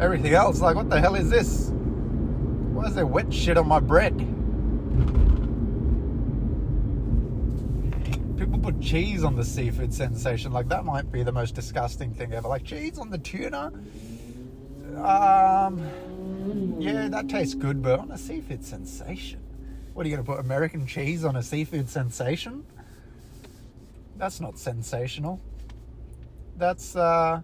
Everything 0.00 0.32
else, 0.32 0.60
like, 0.60 0.76
what 0.76 0.88
the 0.88 0.98
hell 0.98 1.14
is 1.14 1.28
this? 1.28 1.70
Why 2.72 2.86
is 2.86 2.94
there 2.94 3.04
wet 3.04 3.32
shit 3.32 3.58
on 3.58 3.68
my 3.68 3.80
bread? 3.80 4.16
People 8.38 8.58
put 8.58 8.80
cheese 8.80 9.22
on 9.22 9.36
the 9.36 9.44
seafood 9.44 9.92
sensation, 9.92 10.50
like 10.52 10.68
that 10.70 10.86
might 10.86 11.12
be 11.12 11.22
the 11.22 11.32
most 11.32 11.54
disgusting 11.54 12.14
thing 12.14 12.32
ever. 12.32 12.48
Like 12.48 12.64
cheese 12.64 12.98
on 12.98 13.10
the 13.10 13.18
tuna. 13.18 13.70
Um, 14.96 15.78
yeah, 16.78 17.08
that 17.08 17.28
tastes 17.28 17.54
good, 17.54 17.82
but 17.82 18.00
on 18.00 18.10
a 18.10 18.16
seafood 18.16 18.64
sensation. 18.64 19.40
What 19.92 20.06
are 20.06 20.08
you 20.08 20.16
going 20.16 20.24
to 20.24 20.32
put 20.32 20.40
American 20.40 20.86
cheese 20.86 21.24
on 21.26 21.36
a 21.36 21.42
seafood 21.42 21.90
sensation? 21.90 22.64
That's 24.20 24.38
not 24.38 24.58
sensational. 24.58 25.40
That's 26.58 26.94
uh, 26.94 27.40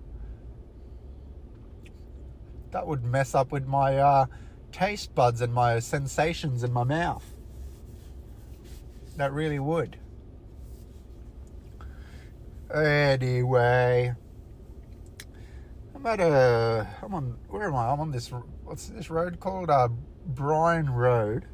that 2.71 2.87
would 2.87 3.03
mess 3.03 3.35
up 3.35 3.51
with 3.51 3.67
my 3.67 3.97
uh, 3.97 4.27
taste 4.73 5.15
buds 5.15 5.41
and 5.41 5.55
my 5.55 5.79
sensations 5.79 6.63
in 6.63 6.75
my 6.75 6.85
mouth. 6.85 7.25
That 9.17 9.33
really 9.33 9.59
would. 9.59 9.97
Anyway, 12.75 14.15
I'm 15.95 16.07
at 16.07 16.21
a. 16.21 16.87
I'm 17.03 17.15
on. 17.15 17.39
Where 17.49 17.69
am 17.69 17.75
I? 17.75 17.89
I'm 17.89 18.01
on 18.01 18.11
this. 18.11 18.31
What's 18.65 18.89
this 18.89 19.09
road 19.09 19.41
called? 19.41 19.71
Uh, 19.71 19.89
Bryan 20.27 20.91
Road 20.91 21.47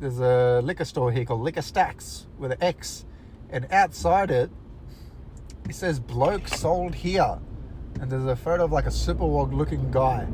there's 0.00 0.20
a 0.20 0.60
liquor 0.62 0.84
store 0.84 1.10
here 1.10 1.24
called 1.24 1.40
Liquor 1.40 1.60
Stax 1.60 2.26
with 2.38 2.52
an 2.52 2.62
X, 2.62 3.04
and 3.50 3.66
outside 3.72 4.30
it, 4.30 4.50
it 5.68 5.74
says 5.74 6.00
"bloke 6.00 6.48
sold 6.48 6.94
here," 6.94 7.38
and 8.00 8.10
there's 8.10 8.24
a 8.24 8.36
photo 8.36 8.64
of 8.64 8.72
like 8.72 8.86
a 8.86 8.90
super 8.90 9.26
wog 9.26 9.52
looking 9.52 9.90
guy 9.90 10.26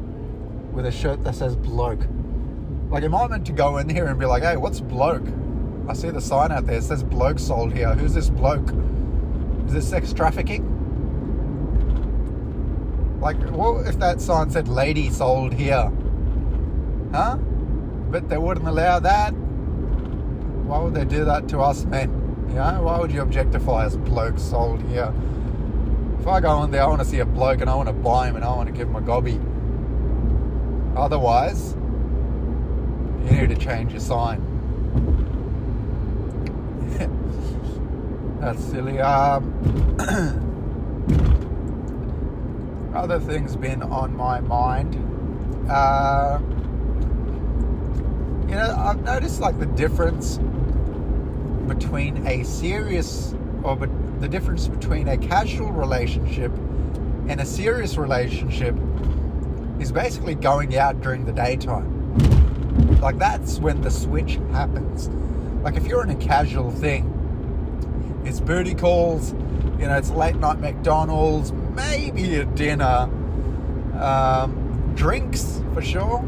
with 0.72 0.86
a 0.86 0.92
shirt 0.92 1.22
that 1.24 1.34
says 1.34 1.56
"bloke." 1.56 2.06
Like, 2.90 3.02
am 3.02 3.14
I 3.14 3.26
meant 3.28 3.46
to 3.46 3.52
go 3.52 3.78
in 3.78 3.88
here 3.88 4.06
and 4.06 4.18
be 4.18 4.26
like, 4.26 4.42
"Hey, 4.42 4.56
what's 4.56 4.80
bloke?" 4.80 5.26
I 5.88 5.92
see 5.92 6.10
the 6.10 6.20
sign 6.20 6.52
out 6.52 6.66
there. 6.66 6.78
It 6.78 6.84
says 6.84 7.02
"bloke 7.02 7.38
sold 7.38 7.72
here." 7.72 7.92
Who's 7.94 8.14
this 8.14 8.30
bloke? 8.30 8.70
Is 9.66 9.72
this 9.72 9.88
sex 9.88 10.12
trafficking? 10.12 10.70
Like, 13.20 13.38
what 13.50 13.86
if 13.86 13.98
that 13.98 14.20
sign 14.20 14.50
said 14.50 14.68
"lady 14.68 15.10
sold 15.10 15.52
here"? 15.54 15.90
Huh? 17.12 17.36
But 18.10 18.28
they 18.28 18.38
wouldn't 18.38 18.66
allow 18.68 18.98
that. 19.00 19.30
Why 19.30 20.78
would 20.78 20.94
they 20.94 21.04
do 21.04 21.24
that 21.24 21.48
to 21.48 21.60
us 21.60 21.84
men? 21.84 22.23
You 22.48 22.54
know, 22.54 22.82
why 22.82 22.98
would 22.98 23.12
you 23.12 23.22
objectify 23.22 23.86
us 23.86 23.96
blokes 23.96 24.42
sold 24.42 24.82
here? 24.82 25.12
If 26.20 26.28
I 26.28 26.40
go 26.40 26.62
in 26.62 26.70
there, 26.70 26.82
I 26.82 26.86
want 26.86 27.02
to 27.02 27.06
see 27.06 27.18
a 27.18 27.26
bloke 27.26 27.60
and 27.60 27.68
I 27.68 27.74
want 27.74 27.88
to 27.88 27.92
buy 27.92 28.28
him 28.28 28.36
and 28.36 28.44
I 28.44 28.54
want 28.54 28.68
to 28.68 28.72
give 28.72 28.88
him 28.88 28.96
a 28.96 29.00
gobby. 29.00 29.40
Otherwise, 30.96 31.74
you 33.24 33.32
need 33.32 33.50
to 33.50 33.56
change 33.56 33.92
your 33.92 34.00
sign. 34.00 34.40
That's 38.40 38.64
silly. 38.64 39.00
Um, 39.00 39.96
other 42.94 43.18
things 43.18 43.56
been 43.56 43.82
on 43.82 44.16
my 44.16 44.40
mind. 44.40 44.94
Uh, 45.70 46.38
you 48.48 48.54
know, 48.54 48.74
I've 48.78 49.02
noticed 49.02 49.40
like 49.40 49.58
the 49.58 49.66
difference 49.66 50.38
between 51.66 52.26
a 52.26 52.44
serious 52.44 53.34
or 53.62 53.76
but 53.76 53.90
the 54.20 54.28
difference 54.28 54.68
between 54.68 55.08
a 55.08 55.16
casual 55.16 55.72
relationship 55.72 56.52
and 57.28 57.40
a 57.40 57.46
serious 57.46 57.96
relationship 57.96 58.76
is 59.80 59.90
basically 59.90 60.34
going 60.34 60.76
out 60.76 61.00
during 61.00 61.24
the 61.24 61.32
daytime. 61.32 61.90
Like 63.00 63.18
that's 63.18 63.58
when 63.58 63.80
the 63.80 63.90
switch 63.90 64.38
happens. 64.52 65.08
Like 65.62 65.76
if 65.76 65.86
you're 65.86 66.02
in 66.02 66.10
a 66.10 66.16
casual 66.16 66.70
thing, 66.70 67.10
it's 68.24 68.40
booty 68.40 68.74
calls, 68.74 69.32
you 69.32 69.86
know, 69.86 69.96
it's 69.96 70.10
late 70.10 70.36
night 70.36 70.60
McDonald's, 70.60 71.52
maybe 71.52 72.36
a 72.36 72.44
dinner, 72.44 73.08
um, 73.98 74.92
drinks 74.94 75.62
for 75.72 75.82
sure. 75.82 76.22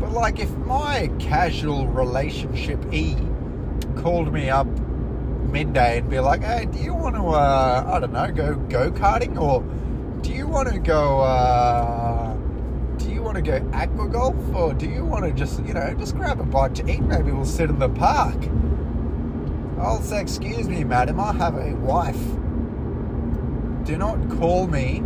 But 0.00 0.12
like 0.12 0.40
if 0.40 0.50
my 0.58 1.10
casual 1.18 1.86
relationship 1.88 2.80
E 2.92 3.16
called 3.92 4.32
me 4.32 4.50
up 4.50 4.66
midday 5.52 5.98
and 5.98 6.08
be 6.08 6.18
like, 6.18 6.42
hey, 6.42 6.64
do 6.64 6.78
you 6.78 6.94
want 6.94 7.14
to, 7.14 7.22
uh, 7.22 7.84
I 7.86 8.00
don't 8.00 8.12
know, 8.12 8.32
go 8.32 8.54
go 8.54 8.90
karting 8.90 9.38
or 9.40 9.62
do 10.22 10.32
you 10.32 10.46
want 10.46 10.68
to 10.68 10.78
go, 10.78 11.20
uh, 11.20 12.34
do 12.96 13.10
you 13.10 13.22
want 13.22 13.36
to 13.36 13.42
go 13.42 13.68
aqua 13.72 14.08
golf 14.08 14.54
or 14.54 14.72
do 14.72 14.88
you 14.88 15.04
want 15.04 15.24
to 15.24 15.32
just, 15.32 15.62
you 15.64 15.74
know, 15.74 15.94
just 15.98 16.14
grab 16.16 16.40
a 16.40 16.44
bite 16.44 16.74
to 16.76 16.90
eat? 16.90 17.02
Maybe 17.02 17.32
we'll 17.32 17.44
sit 17.44 17.68
in 17.70 17.78
the 17.78 17.88
park. 17.88 18.36
I'll 19.78 20.00
say, 20.00 20.20
excuse 20.20 20.68
me, 20.68 20.84
madam, 20.84 21.18
I 21.20 21.32
have 21.34 21.56
a 21.56 21.74
wife. 21.74 22.22
Do 23.84 23.96
not 23.98 24.30
call 24.38 24.68
me 24.68 25.02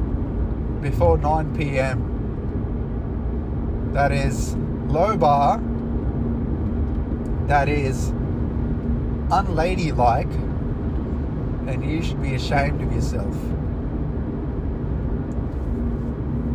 before 0.82 1.16
9 1.18 1.56
p.m. 1.56 2.12
That 3.94 4.12
is 4.12 4.54
low 4.88 5.16
bar. 5.16 5.60
That 7.46 7.68
is 7.70 8.12
unladylike, 9.30 10.32
and 11.68 11.84
you 11.84 12.02
should 12.02 12.22
be 12.22 12.34
ashamed 12.34 12.80
of 12.82 12.92
yourself. 12.92 13.34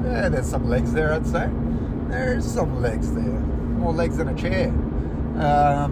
Yeah, 0.04 0.30
there's 0.30 0.48
some 0.50 0.68
legs 0.70 0.94
there, 0.94 1.14
I'd 1.14 1.26
say. 1.26 1.50
There's 2.10 2.46
some 2.46 2.82
legs 2.82 3.14
there. 3.14 3.24
More 3.24 3.94
legs 3.94 4.18
than 4.18 4.30
a 4.30 4.36
chair. 4.36 4.70
Um, 5.38 5.92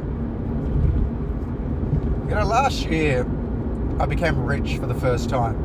you 2.27 2.35
know, 2.35 2.45
last 2.45 2.85
year 2.85 3.25
I 3.99 4.05
became 4.05 4.43
rich 4.43 4.77
for 4.77 4.85
the 4.85 4.93
first 4.93 5.29
time. 5.29 5.55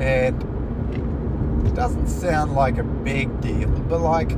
And 0.00 1.66
it 1.66 1.74
doesn't 1.74 2.08
sound 2.08 2.54
like 2.54 2.78
a 2.78 2.82
big 2.82 3.40
deal, 3.40 3.68
but 3.68 4.00
like, 4.00 4.32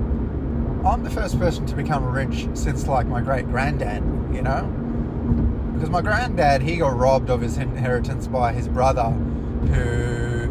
I'm 0.85 1.03
the 1.05 1.11
first 1.11 1.39
person 1.39 1.67
to 1.67 1.77
become 1.77 2.05
rich 2.05 2.49
since 2.55 2.87
like 2.87 3.07
my 3.07 3.21
great 3.21 3.47
granddad, 3.47 4.03
you 4.35 4.43
know? 4.43 4.82
Because 5.83 5.91
my 5.91 6.01
granddad 6.01 6.62
he 6.62 6.77
got 6.77 6.97
robbed 6.97 7.29
of 7.29 7.41
his 7.41 7.57
inheritance 7.57 8.29
by 8.29 8.53
his 8.53 8.69
brother 8.69 9.11
who 9.73 10.43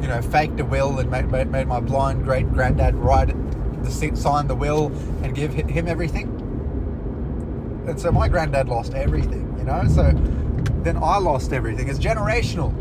you 0.00 0.06
know 0.06 0.22
faked 0.22 0.60
a 0.60 0.64
will 0.64 0.96
and 1.00 1.10
made, 1.10 1.50
made, 1.50 1.66
my 1.66 1.80
blind 1.80 2.22
great 2.22 2.48
granddad 2.52 2.94
write 2.94 3.34
the 3.82 3.90
sign 3.90 4.46
the 4.46 4.54
will 4.54 4.86
and 5.24 5.34
give 5.34 5.52
him 5.52 5.88
everything. 5.88 6.28
And 7.88 8.00
so 8.00 8.12
my 8.12 8.28
granddad 8.28 8.68
lost 8.68 8.94
everything 8.94 9.52
you 9.58 9.64
know 9.64 9.88
so 9.88 10.12
then 10.84 10.98
i 10.98 11.18
lost 11.18 11.52
everything. 11.52 11.88
It's 11.88 11.98
generational. 11.98 12.72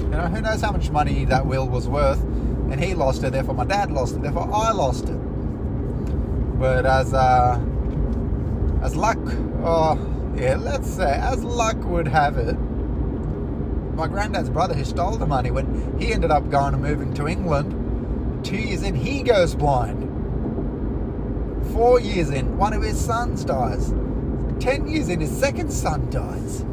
You 0.00 0.10
know 0.10 0.28
who 0.28 0.42
knows 0.42 0.60
how 0.60 0.70
much 0.70 0.90
money 0.90 1.24
that 1.24 1.44
will 1.44 1.68
was 1.68 1.88
worth 1.88 2.22
and 2.70 2.78
he 2.78 2.94
lost 2.94 3.24
it 3.24 3.32
therefore 3.32 3.54
my 3.54 3.64
dad 3.64 3.90
lost 3.90 4.14
it 4.14 4.22
therefore 4.22 4.48
i 4.54 4.70
lost 4.70 5.08
it. 5.08 5.18
But 6.60 6.86
as 6.86 7.12
uh 7.12 7.60
as 8.80 8.94
luck 8.94 9.18
oh 9.64 10.11
yeah, 10.34 10.56
let's 10.56 10.88
say, 10.88 11.12
as 11.12 11.44
luck 11.44 11.76
would 11.84 12.08
have 12.08 12.38
it, 12.38 12.54
my 13.94 14.06
granddad's 14.06 14.48
brother 14.48 14.74
who 14.74 14.84
stole 14.84 15.16
the 15.16 15.26
money, 15.26 15.50
when 15.50 15.98
he 15.98 16.12
ended 16.12 16.30
up 16.30 16.48
going 16.50 16.74
and 16.74 16.82
moving 16.82 17.12
to 17.14 17.28
England, 17.28 18.44
two 18.44 18.56
years 18.56 18.82
in, 18.82 18.94
he 18.94 19.22
goes 19.22 19.54
blind. 19.54 20.08
Four 21.72 22.00
years 22.00 22.30
in, 22.30 22.56
one 22.56 22.72
of 22.72 22.82
his 22.82 22.98
sons 22.98 23.44
dies. 23.44 23.92
Ten 24.60 24.88
years 24.88 25.08
in, 25.08 25.20
his 25.20 25.30
second 25.30 25.70
son 25.72 26.08
dies. 26.10 26.64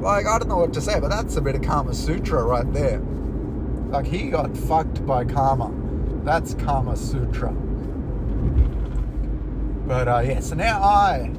Like, 0.00 0.26
I 0.26 0.38
don't 0.38 0.48
know 0.48 0.56
what 0.56 0.72
to 0.74 0.80
say, 0.80 0.98
but 1.00 1.08
that's 1.08 1.36
a 1.36 1.40
bit 1.40 1.54
of 1.54 1.62
Karma 1.62 1.94
Sutra 1.94 2.42
right 2.42 2.70
there. 2.72 3.00
Like, 3.88 4.06
he 4.06 4.30
got 4.30 4.56
fucked 4.56 5.06
by 5.06 5.24
karma. 5.24 5.72
That's 6.24 6.54
Karma 6.54 6.96
Sutra. 6.96 7.52
But, 9.86 10.08
uh, 10.08 10.20
yeah, 10.20 10.40
so 10.40 10.54
now 10.56 10.82
I 10.82 11.30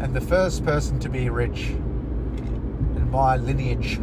and 0.00 0.14
the 0.14 0.20
first 0.20 0.64
person 0.64 0.98
to 1.00 1.08
be 1.08 1.30
rich 1.30 1.70
in 1.70 3.08
my 3.10 3.36
lineage. 3.36 3.94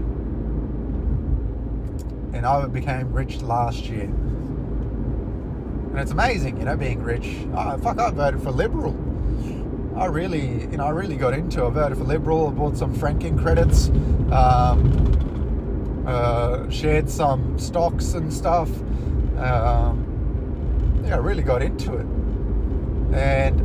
And 2.33 2.45
I 2.45 2.65
became 2.65 3.13
rich 3.13 3.41
last 3.41 3.85
year. 3.85 4.05
And 5.93 5.99
it's 5.99 6.11
amazing, 6.11 6.57
you 6.57 6.65
know, 6.65 6.75
being 6.75 7.03
rich. 7.03 7.37
Oh, 7.53 7.77
fuck, 7.77 7.99
I 7.99 8.09
voted 8.09 8.41
for 8.41 8.51
Liberal. 8.51 8.97
I 9.95 10.05
really, 10.05 10.61
you 10.63 10.77
know, 10.77 10.85
I 10.85 10.89
really 10.89 11.15
got 11.15 11.35
into. 11.35 11.63
it. 11.63 11.67
I 11.67 11.69
voted 11.69 11.99
for 11.99 12.03
Liberal. 12.03 12.47
I 12.47 12.51
bought 12.51 12.75
some 12.75 12.95
franking 12.95 13.37
credits, 13.37 13.89
um, 14.31 16.03
uh, 16.07 16.67
shared 16.71 17.07
some 17.07 17.59
stocks 17.59 18.13
and 18.15 18.33
stuff. 18.33 18.69
Um, 19.37 21.03
yeah, 21.05 21.13
I 21.15 21.19
really 21.19 21.43
got 21.43 21.61
into 21.61 21.93
it. 21.93 22.07
And 23.15 23.62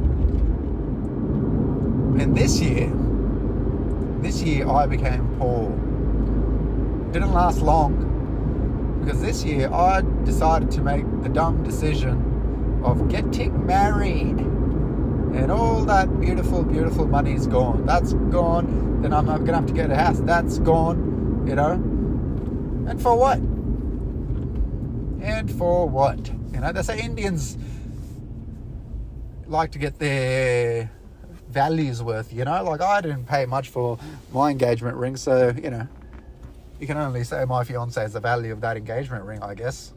and 2.20 2.37
this 2.37 2.60
year, 2.60 2.90
this 4.20 4.42
year 4.42 4.68
I 4.68 4.87
became 4.87 5.37
poor. 5.38 5.70
Didn't 7.12 7.32
last 7.32 7.60
long 7.60 8.08
because 9.00 9.20
this 9.22 9.44
year 9.44 9.72
I 9.72 10.02
decided 10.25 10.70
to 10.72 10.80
make 10.80 11.04
the 11.22 11.28
dumb 11.28 11.62
decision 11.62 12.82
of 12.84 13.08
getting 13.08 13.64
married 13.66 14.38
and 14.38 15.52
all 15.52 15.84
that 15.84 16.20
beautiful, 16.20 16.62
beautiful 16.64 17.06
money 17.06 17.32
is 17.32 17.46
gone. 17.46 17.87
That's 17.87 18.12
gone. 18.12 19.00
Then 19.02 19.12
I'm 19.12 19.26
gonna 19.26 19.54
have 19.54 19.66
to 19.66 19.72
get 19.72 19.90
a 19.90 19.96
house. 19.96 20.20
That's 20.20 20.58
gone. 20.58 21.44
You 21.46 21.54
know. 21.54 21.72
And 22.90 23.00
for 23.00 23.16
what? 23.16 23.38
And 25.22 25.50
for 25.50 25.88
what? 25.88 26.28
You 26.52 26.60
know, 26.60 26.72
they 26.72 26.82
say 26.82 27.00
Indians 27.00 27.56
like 29.46 29.72
to 29.72 29.78
get 29.78 29.98
their 29.98 30.90
values 31.48 32.02
worth. 32.02 32.32
You 32.32 32.44
know, 32.44 32.62
like 32.64 32.80
I 32.80 33.00
didn't 33.00 33.26
pay 33.26 33.46
much 33.46 33.68
for 33.68 33.98
my 34.32 34.50
engagement 34.50 34.96
ring, 34.96 35.16
so 35.16 35.52
you 35.62 35.70
know, 35.70 35.88
you 36.80 36.86
can 36.86 36.96
only 36.96 37.24
say 37.24 37.44
my 37.44 37.64
fiance 37.64 38.02
is 38.04 38.12
the 38.12 38.20
value 38.20 38.52
of 38.52 38.60
that 38.60 38.76
engagement 38.76 39.24
ring, 39.24 39.42
I 39.42 39.54
guess. 39.54 39.92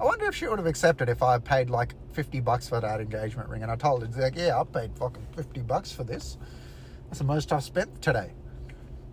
I 0.00 0.04
wonder 0.04 0.26
if 0.26 0.34
she 0.34 0.48
would 0.48 0.58
have 0.58 0.66
accepted 0.66 1.08
if 1.08 1.22
I 1.22 1.38
paid 1.38 1.70
like 1.70 1.94
50 2.12 2.40
bucks 2.40 2.68
for 2.68 2.80
that 2.80 3.00
engagement 3.00 3.48
ring. 3.48 3.62
And 3.62 3.70
I 3.70 3.76
told 3.76 4.02
her, 4.04 4.20
like, 4.20 4.34
yeah, 4.34 4.60
I 4.60 4.64
paid 4.64 4.90
fucking 4.96 5.24
50 5.36 5.60
bucks 5.60 5.92
for 5.92 6.02
this. 6.02 6.38
That's 7.06 7.18
the 7.18 7.24
most 7.24 7.52
I've 7.52 7.62
spent 7.62 8.02
today. 8.02 8.32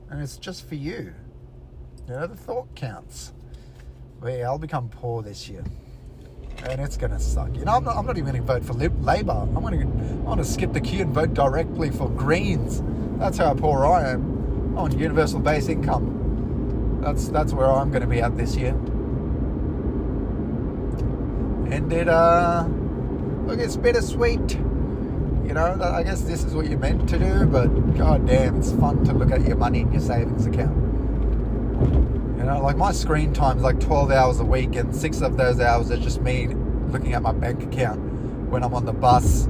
And 0.09 0.19
it's 0.19 0.37
just 0.37 0.67
for 0.67 0.73
you. 0.73 1.13
You 2.07 2.13
know, 2.15 2.25
the 2.25 2.35
thought 2.35 2.73
counts. 2.73 3.33
But 4.19 4.39
yeah, 4.39 4.45
I'll 4.45 4.57
become 4.57 4.89
poor 4.89 5.21
this 5.21 5.47
year. 5.47 5.63
And 6.63 6.81
it's 6.81 6.97
going 6.97 7.11
to 7.11 7.19
suck. 7.19 7.55
You 7.55 7.65
know, 7.65 7.73
I'm 7.77 7.83
not, 7.83 7.97
I'm 7.97 8.05
not 8.05 8.17
even 8.17 8.31
going 8.31 8.41
to 8.41 8.47
vote 8.47 8.63
for 8.65 8.73
Labour. 8.73 9.31
I'm 9.31 9.53
going 9.53 9.79
to 9.79 10.35
to 10.37 10.45
skip 10.45 10.73
the 10.73 10.81
queue 10.81 11.01
and 11.01 11.13
vote 11.13 11.33
directly 11.33 11.89
for 11.89 12.09
Greens. 12.09 12.81
That's 13.19 13.37
how 13.37 13.53
poor 13.53 13.85
I 13.85 14.11
am. 14.11 14.77
on 14.77 14.97
universal 14.97 15.39
base 15.39 15.67
income. 15.69 16.99
That's 17.01 17.29
that's 17.29 17.53
where 17.53 17.69
I'm 17.71 17.89
going 17.89 18.01
to 18.01 18.07
be 18.07 18.21
at 18.21 18.37
this 18.37 18.55
year 18.55 18.75
and 21.71 21.91
it 21.93 22.09
uh 22.09 22.65
look 23.45 23.59
it's 23.59 23.77
bittersweet 23.77 24.53
you 25.45 25.53
know 25.53 25.79
i 25.81 26.03
guess 26.03 26.21
this 26.21 26.43
is 26.43 26.53
what 26.53 26.67
you're 26.67 26.79
meant 26.79 27.07
to 27.07 27.19
do 27.19 27.45
but 27.45 27.67
god 27.97 28.25
damn 28.25 28.57
it's 28.57 28.71
fun 28.73 29.03
to 29.03 29.13
look 29.13 29.31
at 29.31 29.45
your 29.47 29.55
money 29.55 29.81
in 29.81 29.91
your 29.91 30.01
savings 30.01 30.45
account 30.47 30.75
you 32.39 32.45
know 32.45 32.59
like 32.61 32.77
my 32.77 32.91
screen 32.91 33.31
time 33.33 33.57
is 33.57 33.63
like 33.63 33.79
12 33.79 34.09
hours 34.11 34.39
a 34.39 34.43
week 34.43 34.75
and 34.75 34.95
six 34.95 35.21
of 35.21 35.37
those 35.37 35.59
hours 35.59 35.91
are 35.91 35.97
just 35.97 36.21
me 36.21 36.47
looking 36.87 37.13
at 37.13 37.21
my 37.21 37.31
bank 37.31 37.61
account 37.61 37.99
when 38.49 38.63
i'm 38.63 38.73
on 38.73 38.85
the 38.85 38.93
bus 38.93 39.45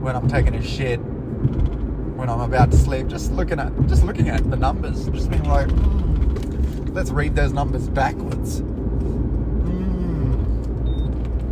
when 0.00 0.14
i'm 0.14 0.28
taking 0.28 0.54
a 0.54 0.62
shit 0.62 0.98
when 0.98 2.28
i'm 2.28 2.40
about 2.40 2.70
to 2.70 2.76
sleep 2.76 3.06
just 3.06 3.32
looking 3.32 3.58
at 3.58 3.72
just 3.86 4.04
looking 4.04 4.28
at 4.28 4.50
the 4.50 4.56
numbers 4.56 5.08
just 5.08 5.30
being 5.30 5.44
like 5.44 5.68
mm, 5.68 6.94
let's 6.94 7.10
read 7.10 7.34
those 7.34 7.54
numbers 7.54 7.88
backwards 7.88 8.62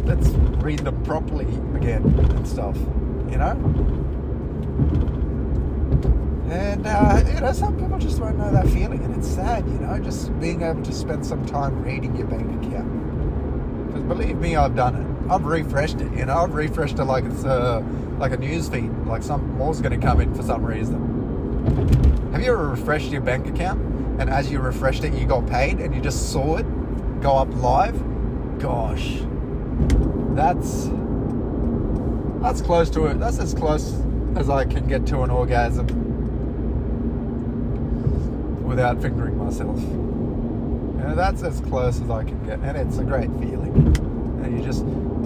let's 0.04 0.28
read 0.62 0.80
them 0.80 1.02
properly 1.04 1.46
again 1.74 2.04
and 2.04 2.46
stuff, 2.46 2.76
you 3.30 3.38
know? 3.38 3.54
And, 6.48 6.86
uh, 6.86 7.22
you 7.26 7.40
know, 7.40 7.52
some 7.52 7.78
people 7.78 7.98
just 7.98 8.20
won't 8.20 8.36
know 8.36 8.50
that 8.52 8.66
feeling, 8.68 9.02
and 9.04 9.14
it's 9.16 9.28
sad, 9.28 9.66
you 9.66 9.74
know, 9.74 9.98
just 9.98 10.38
being 10.40 10.62
able 10.62 10.82
to 10.82 10.92
spend 10.92 11.24
some 11.24 11.46
time 11.46 11.82
reading 11.82 12.14
your 12.16 12.26
bank 12.26 12.64
account. 12.64 13.86
Because 13.86 14.02
believe 14.02 14.36
me, 14.36 14.56
I've 14.56 14.74
done 14.74 14.96
it. 14.96 15.30
I've 15.30 15.44
refreshed 15.44 16.00
it, 16.00 16.12
you 16.12 16.26
know, 16.26 16.36
I've 16.38 16.52
refreshed 16.52 16.98
it 16.98 17.04
like 17.04 17.24
it's 17.24 17.44
uh, 17.44 17.80
like 18.18 18.32
a 18.32 18.36
news 18.36 18.68
feed, 18.68 18.90
like 19.06 19.22
some 19.22 19.56
more's 19.56 19.80
going 19.80 19.98
to 19.98 20.04
come 20.04 20.20
in 20.20 20.34
for 20.34 20.42
some 20.42 20.64
reason. 20.64 22.30
Have 22.32 22.42
you 22.42 22.52
ever 22.52 22.68
refreshed 22.68 23.10
your 23.10 23.20
bank 23.20 23.46
account, 23.46 23.80
and 24.20 24.28
as 24.28 24.50
you 24.50 24.58
refreshed 24.58 25.04
it, 25.04 25.14
you 25.14 25.26
got 25.26 25.46
paid, 25.46 25.78
and 25.78 25.94
you 25.94 26.02
just 26.02 26.32
saw 26.32 26.56
it 26.56 26.66
go 27.22 27.36
up 27.36 27.48
live? 27.54 27.96
Gosh, 28.58 29.20
that's 30.34 30.90
that's 32.42 32.60
close 32.60 32.90
to 32.90 33.06
it. 33.06 33.20
That's 33.20 33.38
as 33.38 33.54
close 33.54 33.94
as 34.34 34.50
I 34.50 34.64
can 34.64 34.88
get 34.88 35.06
to 35.06 35.22
an 35.22 35.30
orgasm 35.30 36.01
without 38.72 39.02
fingering 39.02 39.36
myself. 39.36 39.78
That's 41.14 41.42
as 41.42 41.60
close 41.60 42.00
as 42.00 42.08
I 42.08 42.24
can 42.24 42.42
get, 42.46 42.58
and 42.60 42.74
it's 42.74 42.96
a 42.96 43.04
great 43.04 43.28
feeling. 43.32 43.94
And 44.42 44.58
you 44.58 44.64
just 44.64 44.82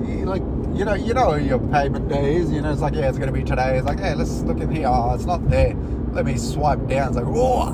you 0.09 0.25
like 0.25 0.43
you 0.77 0.85
know 0.85 0.95
you 0.95 1.15
know 1.15 1.37
your 1.37 1.61
payment 1.61 2.09
days. 2.09 2.51
You 2.51 2.61
know 2.61 2.73
it's 2.73 2.81
like 2.81 2.95
yeah 2.95 3.09
it's 3.09 3.19
gonna 3.19 3.31
be 3.31 3.45
today. 3.45 3.79
It's 3.79 3.87
like 3.87 4.01
hey 4.01 4.15
let's 4.17 4.41
look 4.41 4.59
in 4.59 4.69
here. 4.75 4.89
Oh 4.89 5.15
it's 5.15 5.27
not 5.27 5.49
there. 5.49 5.75
Let 6.11 6.27
me 6.27 6.37
swipe 6.37 6.89
down. 6.89 7.09
It's 7.09 7.17
like 7.17 7.27
oh 7.29 7.69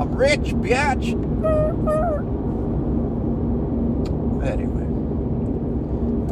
I'm 0.00 0.14
rich, 0.14 0.54
bitch. 0.54 1.12
Anyway. 4.42 4.86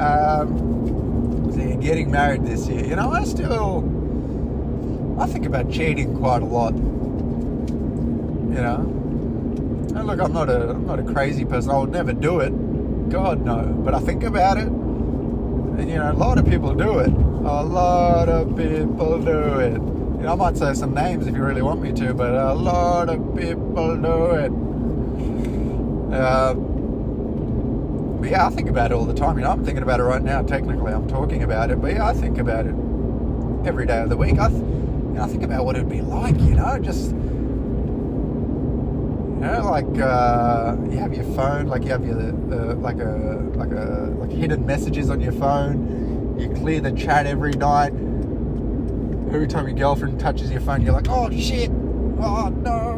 Um, 0.00 1.52
so 1.52 1.76
getting 1.76 2.11
married 2.11 2.46
this 2.46 2.66
year. 2.66 2.83
You 2.87 2.96
know, 2.96 3.11
I 3.11 3.24
still 3.24 3.85
I 5.20 5.26
think 5.26 5.44
about 5.44 5.70
cheating 5.70 6.16
quite 6.16 6.40
a 6.40 6.46
lot. 6.46 6.72
You 8.59 8.64
know, 8.64 8.81
and 9.94 10.05
look, 10.09 10.18
I'm 10.18 10.33
not 10.33 10.49
a 10.49 10.71
I'm 10.71 10.85
not 10.85 10.99
a 10.99 11.05
crazy 11.05 11.44
person. 11.44 11.71
I 11.71 11.79
would 11.79 11.92
never 11.92 12.12
do 12.12 12.40
it. 12.40 12.51
God 13.09 13.44
no. 13.44 13.62
But 13.85 13.94
I 13.94 14.01
think 14.01 14.25
about 14.25 14.57
it, 14.57 14.66
and 14.66 15.88
you 15.88 15.94
know, 15.94 16.11
a 16.11 16.12
lot 16.12 16.38
of 16.38 16.44
people 16.44 16.75
do 16.75 16.99
it. 16.99 17.11
A 17.11 17.62
lot 17.62 18.29
of 18.29 18.57
people 18.57 19.23
do 19.23 19.61
it. 19.61 19.75
You 19.75 20.25
know, 20.25 20.33
I 20.33 20.35
might 20.35 20.57
say 20.57 20.75
some 20.75 20.92
names 20.92 21.29
if 21.29 21.37
you 21.37 21.44
really 21.44 21.62
want 21.62 21.81
me 21.81 21.92
to, 21.92 22.12
but 22.12 22.35
a 22.35 22.53
lot 22.53 23.09
of 23.09 23.37
people 23.37 23.97
do 23.97 24.25
it. 24.33 24.51
Uh, 26.12 26.55
but 26.55 28.29
yeah, 28.29 28.44
I 28.44 28.51
think 28.51 28.68
about 28.68 28.90
it 28.90 28.94
all 28.94 29.05
the 29.05 29.14
time. 29.14 29.38
You 29.38 29.44
know, 29.44 29.53
I'm 29.53 29.64
thinking 29.64 29.85
about 29.85 30.01
it 30.01 30.03
right 30.03 30.21
now. 30.21 30.42
Technically, 30.42 30.92
I'm 30.92 31.07
talking 31.07 31.44
about 31.44 31.71
it, 31.71 31.81
but 31.81 31.92
yeah, 31.92 32.09
I 32.09 32.12
think 32.12 32.38
about 32.38 32.66
it 32.66 32.75
every 33.64 33.87
day 33.87 34.03
of 34.03 34.09
the 34.09 34.16
week. 34.16 34.37
I, 34.40 34.49
th- 34.49 34.61
you 34.61 35.14
know, 35.14 35.23
I 35.23 35.29
think 35.29 35.44
about 35.44 35.64
what 35.64 35.77
it'd 35.77 35.88
be 35.88 36.01
like. 36.01 36.37
You 36.40 36.57
know, 36.57 36.77
just 36.81 37.14
you 39.38 39.44
know, 39.44 39.70
like 39.70 39.87
uh, 40.01 40.74
you 40.90 40.98
have 40.98 41.14
your 41.14 41.22
phone, 41.37 41.68
like 41.68 41.85
you 41.85 41.90
have 41.90 42.05
your 42.05 42.18
uh, 42.18 42.74
like 42.74 42.98
a 42.98 43.40
like 43.55 43.70
a 43.70 44.12
like 44.18 44.31
hidden 44.31 44.66
messages 44.66 45.11
on 45.11 45.20
your 45.20 45.31
phone. 45.31 46.37
You 46.40 46.48
clear 46.48 46.81
the 46.81 46.90
chat 46.90 47.24
every 47.24 47.53
night. 47.53 47.92
Every 49.31 49.46
time 49.46 49.68
your 49.68 49.77
girlfriend 49.77 50.18
touches 50.18 50.51
your 50.51 50.61
phone, 50.61 50.83
you're 50.83 50.92
like, 50.92 51.09
oh 51.09 51.31
shit, 51.31 51.70
oh 51.70 52.48
no. 52.48 52.96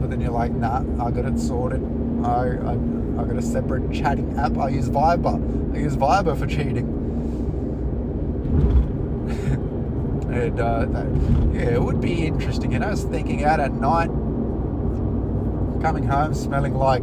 But 0.00 0.10
then 0.10 0.20
you're 0.20 0.32
like, 0.32 0.50
nah, 0.50 0.82
I 1.00 1.12
got 1.12 1.24
it 1.24 1.38
sorted. 1.38 1.84
I, 2.24 2.58
I 2.66 2.72
I 3.22 3.24
got 3.24 3.36
a 3.36 3.42
separate 3.42 3.92
chatting 3.92 4.36
app. 4.40 4.58
I 4.58 4.70
use 4.70 4.88
Viber. 4.88 5.72
I 5.72 5.78
use 5.78 5.94
Viber 5.94 6.36
for 6.36 6.48
cheating. 6.48 6.78
and 10.32 10.60
uh, 10.60 10.84
that, 10.86 11.06
yeah, 11.54 11.74
it 11.74 11.82
would 11.82 12.00
be 12.00 12.26
interesting. 12.26 12.74
And 12.74 12.84
I 12.84 12.90
was 12.90 13.04
thinking 13.04 13.44
out 13.44 13.60
at 13.60 13.72
night, 13.72 14.10
coming 15.80 16.04
home 16.04 16.34
smelling 16.34 16.74
like 16.74 17.02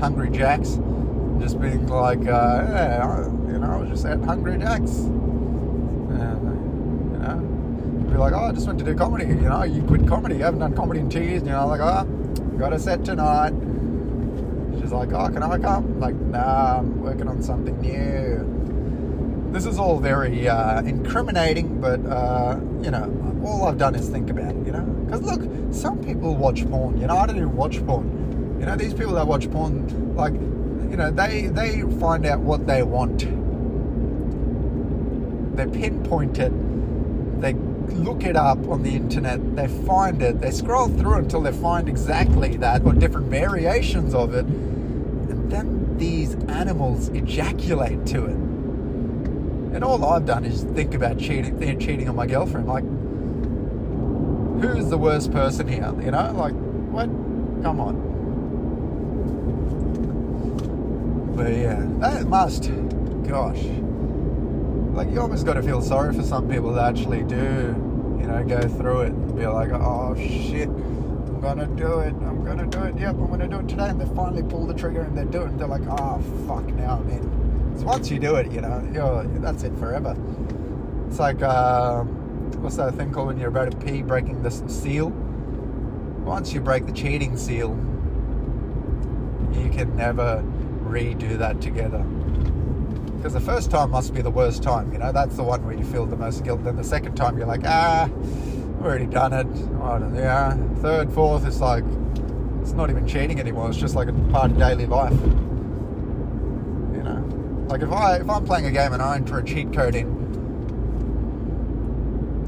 Hungry 0.00 0.30
Jacks, 0.30 0.78
just 1.40 1.60
being 1.60 1.86
like, 1.86 2.20
uh, 2.20 2.66
yeah, 2.68 3.26
you 3.48 3.58
know, 3.58 3.70
I 3.70 3.76
was 3.76 3.90
just 3.90 4.04
at 4.06 4.20
Hungry 4.20 4.58
Jacks. 4.58 5.00
Uh, 5.00 6.36
you 7.12 7.18
know, 7.18 8.08
be 8.10 8.16
like, 8.16 8.32
oh, 8.32 8.46
I 8.46 8.52
just 8.52 8.66
went 8.66 8.78
to 8.78 8.84
do 8.84 8.94
comedy. 8.94 9.26
You 9.26 9.34
know, 9.34 9.62
you 9.64 9.82
quit 9.82 10.06
comedy. 10.06 10.36
You 10.36 10.44
haven't 10.44 10.60
done 10.60 10.74
comedy 10.74 11.00
in 11.00 11.10
two 11.10 11.22
years. 11.22 11.42
You 11.42 11.50
know, 11.50 11.66
like, 11.66 11.80
oh, 11.80 12.04
got 12.58 12.72
a 12.72 12.78
set 12.78 13.04
tonight 13.04 13.52
She's 14.80 14.92
like, 14.92 15.12
oh, 15.12 15.28
can 15.28 15.42
I 15.42 15.58
come? 15.58 15.98
Like, 15.98 16.14
nah, 16.14 16.78
I'm 16.78 17.00
working 17.00 17.28
on 17.28 17.42
something 17.42 17.80
new. 17.80 18.55
This 19.56 19.64
is 19.64 19.78
all 19.78 19.98
very 20.00 20.46
uh, 20.46 20.82
incriminating, 20.82 21.80
but, 21.80 22.04
uh, 22.04 22.60
you 22.82 22.90
know, 22.90 23.40
all 23.42 23.66
I've 23.66 23.78
done 23.78 23.94
is 23.94 24.06
think 24.06 24.28
about 24.28 24.54
it, 24.54 24.66
you 24.66 24.70
know? 24.70 24.82
Because 24.82 25.22
look, 25.22 25.40
some 25.72 26.04
people 26.04 26.36
watch 26.36 26.68
porn, 26.68 27.00
you 27.00 27.06
know, 27.06 27.16
I 27.16 27.24
don't 27.24 27.36
even 27.36 27.56
watch 27.56 27.82
porn. 27.86 28.58
You 28.60 28.66
know, 28.66 28.76
these 28.76 28.92
people 28.92 29.14
that 29.14 29.26
watch 29.26 29.50
porn, 29.50 30.14
like, 30.14 30.34
you 30.34 30.98
know, 30.98 31.10
they, 31.10 31.46
they 31.46 31.80
find 31.98 32.26
out 32.26 32.40
what 32.40 32.66
they 32.66 32.82
want. 32.82 33.20
They 35.56 35.66
pinpoint 35.66 36.38
it. 36.38 36.52
They 37.40 37.54
look 37.94 38.24
it 38.24 38.36
up 38.36 38.58
on 38.68 38.82
the 38.82 38.94
internet, 38.94 39.56
they 39.56 39.68
find 39.68 40.20
it, 40.20 40.38
they 40.38 40.50
scroll 40.50 40.88
through 40.88 41.14
until 41.14 41.40
they 41.40 41.52
find 41.52 41.88
exactly 41.88 42.58
that 42.58 42.84
or 42.84 42.92
different 42.92 43.28
variations 43.28 44.12
of 44.14 44.34
it, 44.34 44.44
and 44.44 45.50
then 45.50 45.96
these 45.96 46.34
animals 46.50 47.08
ejaculate 47.08 48.04
to 48.08 48.26
it. 48.26 48.45
And 49.74 49.84
all 49.84 50.04
I've 50.04 50.24
done 50.24 50.44
is 50.44 50.62
think 50.62 50.94
about 50.94 51.18
cheating, 51.18 51.58
cheating 51.78 52.08
on 52.08 52.16
my 52.16 52.26
girlfriend. 52.26 52.66
Like, 52.66 52.84
who's 54.62 54.88
the 54.88 54.98
worst 54.98 55.32
person 55.32 55.68
here? 55.68 55.92
You 56.00 56.10
know, 56.10 56.32
like, 56.34 56.54
what? 56.90 57.06
Come 57.62 57.80
on. 57.80 58.06
But 61.36 61.52
yeah, 61.52 61.84
that 61.98 62.26
must, 62.26 62.70
gosh, 63.28 63.62
like 64.94 65.10
you 65.10 65.20
almost 65.20 65.44
got 65.44 65.54
to 65.54 65.62
feel 65.62 65.82
sorry 65.82 66.14
for 66.14 66.22
some 66.22 66.48
people 66.48 66.72
that 66.72 66.88
actually 66.88 67.22
do, 67.24 67.36
you 68.18 68.26
know, 68.26 68.42
go 68.48 68.60
through 68.66 69.02
it 69.02 69.12
and 69.12 69.36
be 69.36 69.46
like, 69.46 69.70
oh 69.72 70.14
shit, 70.16 70.68
I'm 70.68 71.40
gonna 71.42 71.66
do 71.66 71.98
it, 72.00 72.14
I'm 72.14 72.42
gonna 72.42 72.66
do 72.66 72.84
it, 72.84 72.96
yep, 72.98 73.16
I'm 73.16 73.26
gonna 73.28 73.46
do 73.46 73.58
it 73.58 73.68
today, 73.68 73.90
and 73.90 74.00
they 74.00 74.06
finally 74.14 74.42
pull 74.44 74.66
the 74.66 74.72
trigger 74.72 75.02
and 75.02 75.14
they 75.16 75.26
do 75.26 75.42
it, 75.42 75.48
and 75.48 75.60
they're 75.60 75.68
like, 75.68 75.86
oh 75.86 76.18
fuck, 76.46 76.64
now. 76.68 76.96
Because 77.02 77.26
once 77.84 78.10
you 78.10 78.18
do 78.18 78.36
it, 78.36 78.50
you 78.52 78.60
know, 78.60 78.86
you're, 78.92 79.24
that's 79.40 79.62
it 79.62 79.76
forever. 79.78 80.16
It's 81.08 81.18
like, 81.18 81.42
uh, 81.42 82.02
what's 82.02 82.76
that 82.76 82.94
thing 82.94 83.12
called 83.12 83.28
when 83.28 83.38
you're 83.38 83.48
about 83.48 83.70
to 83.70 83.76
pee, 83.78 84.02
breaking 84.02 84.42
the 84.42 84.50
seal? 84.50 85.10
Once 86.24 86.52
you 86.52 86.60
break 86.60 86.86
the 86.86 86.92
cheating 86.92 87.36
seal, 87.36 87.70
you 89.52 89.70
can 89.70 89.94
never 89.96 90.42
redo 90.82 91.38
that 91.38 91.60
together. 91.60 92.02
Because 93.16 93.32
the 93.32 93.40
first 93.40 93.70
time 93.70 93.90
must 93.90 94.12
be 94.14 94.22
the 94.22 94.30
worst 94.30 94.62
time, 94.62 94.92
you 94.92 94.98
know, 94.98 95.12
that's 95.12 95.36
the 95.36 95.42
one 95.42 95.64
where 95.64 95.76
you 95.76 95.84
feel 95.84 96.06
the 96.06 96.16
most 96.16 96.44
guilt. 96.44 96.64
Then 96.64 96.76
the 96.76 96.84
second 96.84 97.14
time 97.14 97.38
you're 97.38 97.46
like, 97.46 97.62
ah, 97.64 98.04
I've 98.04 98.82
already 98.82 99.06
done 99.06 99.32
it. 99.32 99.46
Yeah. 100.16 100.56
Third, 100.80 101.12
fourth, 101.12 101.46
it's 101.46 101.60
like, 101.60 101.84
it's 102.60 102.72
not 102.72 102.90
even 102.90 103.06
cheating 103.06 103.40
anymore. 103.40 103.68
It's 103.68 103.78
just 103.78 103.94
like 103.94 104.08
a 104.08 104.12
part 104.30 104.50
of 104.50 104.58
daily 104.58 104.86
life. 104.86 105.18
Like 107.68 107.82
if 107.82 107.90
I 107.90 108.16
if 108.16 108.30
I'm 108.30 108.44
playing 108.44 108.66
a 108.66 108.70
game 108.70 108.92
and 108.92 109.02
I 109.02 109.16
enter 109.16 109.38
a 109.38 109.44
cheat 109.44 109.72
code 109.72 109.94
in, 109.94 110.06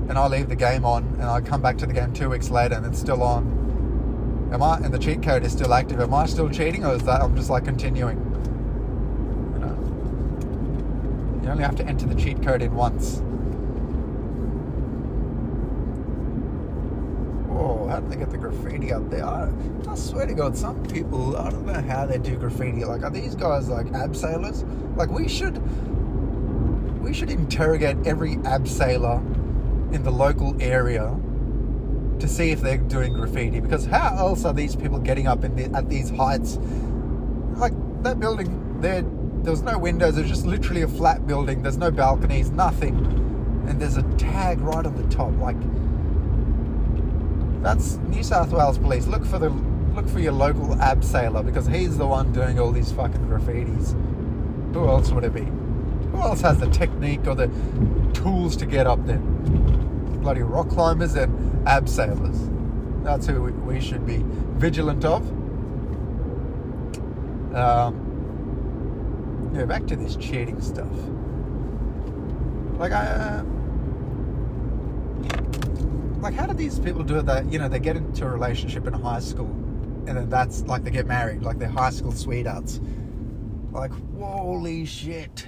and 0.08 0.16
I 0.18 0.26
leave 0.28 0.48
the 0.48 0.56
game 0.56 0.84
on, 0.84 1.04
and 1.14 1.24
I 1.24 1.40
come 1.40 1.60
back 1.60 1.76
to 1.78 1.86
the 1.86 1.92
game 1.92 2.12
two 2.12 2.30
weeks 2.30 2.50
later 2.50 2.76
and 2.76 2.86
it's 2.86 2.98
still 2.98 3.22
on, 3.22 4.48
am 4.52 4.62
I? 4.62 4.76
And 4.78 4.94
the 4.94 4.98
cheat 4.98 5.22
code 5.22 5.44
is 5.44 5.52
still 5.52 5.74
active. 5.74 6.00
Am 6.00 6.14
I 6.14 6.26
still 6.26 6.48
cheating, 6.48 6.84
or 6.84 6.94
is 6.94 7.02
that 7.02 7.20
I'm 7.20 7.36
just 7.36 7.50
like 7.50 7.64
continuing? 7.64 8.16
You 9.54 9.58
know, 9.58 9.76
you 11.42 11.50
only 11.50 11.64
have 11.64 11.76
to 11.76 11.84
enter 11.84 12.06
the 12.06 12.14
cheat 12.14 12.42
code 12.42 12.62
in 12.62 12.74
once. 12.74 13.20
Oh, 17.50 17.77
how 17.88 18.00
did 18.00 18.10
they 18.10 18.16
get 18.16 18.30
the 18.30 18.36
graffiti 18.36 18.92
up 18.92 19.08
there? 19.10 19.24
I, 19.24 19.50
I 19.88 19.94
swear 19.94 20.26
to 20.26 20.34
God, 20.34 20.56
some 20.56 20.84
people, 20.86 21.36
I 21.36 21.50
don't 21.50 21.64
know 21.64 21.80
how 21.80 22.04
they 22.04 22.18
do 22.18 22.36
graffiti. 22.36 22.84
Like, 22.84 23.02
are 23.02 23.10
these 23.10 23.34
guys 23.34 23.68
like 23.68 23.86
abseilers? 23.86 24.64
Like, 24.96 25.10
we 25.10 25.26
should, 25.26 25.56
we 27.02 27.14
should 27.14 27.30
interrogate 27.30 27.96
every 28.06 28.36
abseiler 28.36 29.18
in 29.94 30.02
the 30.02 30.10
local 30.10 30.54
area 30.60 31.18
to 32.18 32.28
see 32.28 32.50
if 32.50 32.60
they're 32.60 32.76
doing 32.76 33.14
graffiti. 33.14 33.60
Because 33.60 33.86
how 33.86 34.16
else 34.18 34.44
are 34.44 34.52
these 34.52 34.76
people 34.76 34.98
getting 34.98 35.26
up 35.26 35.44
in 35.44 35.56
the, 35.56 35.76
at 35.76 35.88
these 35.88 36.10
heights? 36.10 36.58
Like 37.56 37.72
that 38.02 38.20
building, 38.20 38.80
there, 38.80 39.02
there 39.42 39.50
was 39.50 39.62
no 39.62 39.78
windows. 39.78 40.16
There's 40.16 40.28
just 40.28 40.44
literally 40.44 40.82
a 40.82 40.88
flat 40.88 41.26
building. 41.26 41.62
There's 41.62 41.78
no 41.78 41.90
balconies, 41.90 42.50
nothing, 42.50 42.96
and 43.66 43.80
there's 43.80 43.96
a 43.96 44.02
tag 44.18 44.60
right 44.60 44.84
on 44.84 44.94
the 44.94 45.08
top. 45.14 45.34
Like 45.38 45.56
that's 47.62 47.96
New 48.08 48.22
South 48.22 48.50
Wales 48.52 48.78
Police. 48.78 49.06
Look 49.06 49.24
for 49.24 49.38
the 49.38 49.50
look 49.50 50.08
for 50.08 50.20
your 50.20 50.32
local 50.32 50.68
abseiler 50.76 51.44
because 51.44 51.66
he's 51.66 51.98
the 51.98 52.06
one 52.06 52.32
doing 52.32 52.58
all 52.60 52.70
these 52.70 52.92
fucking 52.92 53.26
graffitis. 53.26 53.94
Who 54.72 54.86
else 54.86 55.10
would 55.10 55.24
it 55.24 55.34
be? 55.34 55.44
Who 56.12 56.18
else 56.18 56.40
has 56.42 56.58
the 56.58 56.68
technique 56.70 57.26
or 57.26 57.34
the 57.34 57.50
tools 58.14 58.56
to 58.56 58.66
get 58.66 58.86
up 58.86 59.04
there? 59.06 59.18
Bloody 59.18 60.42
rock 60.42 60.68
climbers 60.68 61.14
and 61.14 61.66
abseilers. 61.66 62.54
That's 63.02 63.26
who 63.26 63.42
we 63.42 63.80
should 63.80 64.06
be 64.06 64.22
vigilant 64.56 65.04
of. 65.04 65.28
Um, 67.54 68.04
yeah, 69.54 69.64
back 69.64 69.86
to 69.86 69.96
this 69.96 70.16
cheating 70.16 70.60
stuff. 70.60 70.92
Like 72.78 72.92
I. 72.92 73.06
Uh, 73.06 73.44
like 76.20 76.34
how 76.34 76.46
do 76.46 76.54
these 76.54 76.78
people 76.78 77.02
do 77.02 77.18
it 77.18 77.26
that 77.26 77.50
you 77.50 77.58
know 77.58 77.68
they 77.68 77.78
get 77.78 77.96
into 77.96 78.24
a 78.24 78.28
relationship 78.28 78.86
in 78.86 78.92
high 78.92 79.20
school 79.20 79.50
and 80.06 80.16
then 80.16 80.28
that's 80.28 80.62
like 80.62 80.82
they 80.84 80.90
get 80.90 81.06
married 81.06 81.42
like 81.42 81.58
they're 81.58 81.68
high 81.68 81.90
school 81.90 82.12
sweethearts? 82.12 82.80
Like 83.72 83.92
holy 84.16 84.84
shit. 84.84 85.46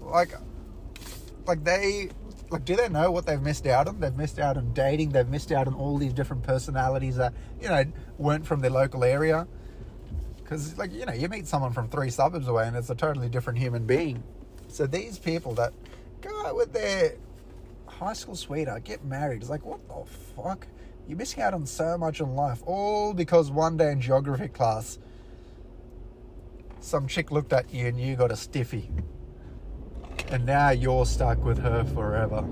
Like 0.00 0.34
like 1.46 1.64
they 1.64 2.10
like 2.50 2.64
do 2.64 2.76
they 2.76 2.88
know 2.88 3.10
what 3.10 3.26
they've 3.26 3.40
missed 3.40 3.66
out 3.66 3.88
on? 3.88 3.98
They've 3.98 4.14
missed 4.14 4.38
out 4.38 4.56
on 4.56 4.72
dating 4.72 5.10
they've 5.10 5.28
missed 5.28 5.50
out 5.52 5.66
on 5.66 5.74
all 5.74 5.98
these 5.98 6.12
different 6.12 6.42
personalities 6.42 7.16
that 7.16 7.34
you 7.60 7.68
know 7.68 7.84
weren't 8.18 8.46
from 8.46 8.60
their 8.60 8.70
local 8.70 9.02
area? 9.02 9.48
Because 10.36 10.78
like 10.78 10.92
you 10.92 11.06
know 11.06 11.12
you 11.12 11.28
meet 11.28 11.46
someone 11.46 11.72
from 11.72 11.88
three 11.88 12.10
suburbs 12.10 12.46
away 12.46 12.68
and 12.68 12.76
it's 12.76 12.90
a 12.90 12.94
totally 12.94 13.28
different 13.28 13.58
human 13.58 13.84
being. 13.84 14.22
So 14.68 14.86
these 14.86 15.18
people 15.18 15.54
that 15.54 15.72
go 16.20 16.46
out 16.46 16.54
with 16.54 16.72
their 16.72 17.14
high 17.98 18.12
school 18.12 18.36
sweetheart, 18.36 18.84
get 18.84 19.04
married. 19.04 19.42
It's 19.42 19.50
like, 19.50 19.64
what 19.64 19.80
the 19.88 20.04
fuck? 20.36 20.68
You're 21.08 21.18
missing 21.18 21.42
out 21.42 21.52
on 21.52 21.66
so 21.66 21.98
much 21.98 22.20
in 22.20 22.36
life, 22.36 22.62
all 22.64 23.12
because 23.12 23.50
one 23.50 23.76
day 23.76 23.90
in 23.90 24.00
geography 24.00 24.48
class, 24.48 24.98
some 26.80 27.08
chick 27.08 27.32
looked 27.32 27.52
at 27.52 27.72
you 27.74 27.86
and 27.86 28.00
you 28.00 28.14
got 28.14 28.30
a 28.30 28.36
stiffy. 28.36 28.88
And 30.28 30.46
now 30.46 30.70
you're 30.70 31.06
stuck 31.06 31.42
with 31.44 31.58
her 31.58 31.84
forever. 31.84 32.44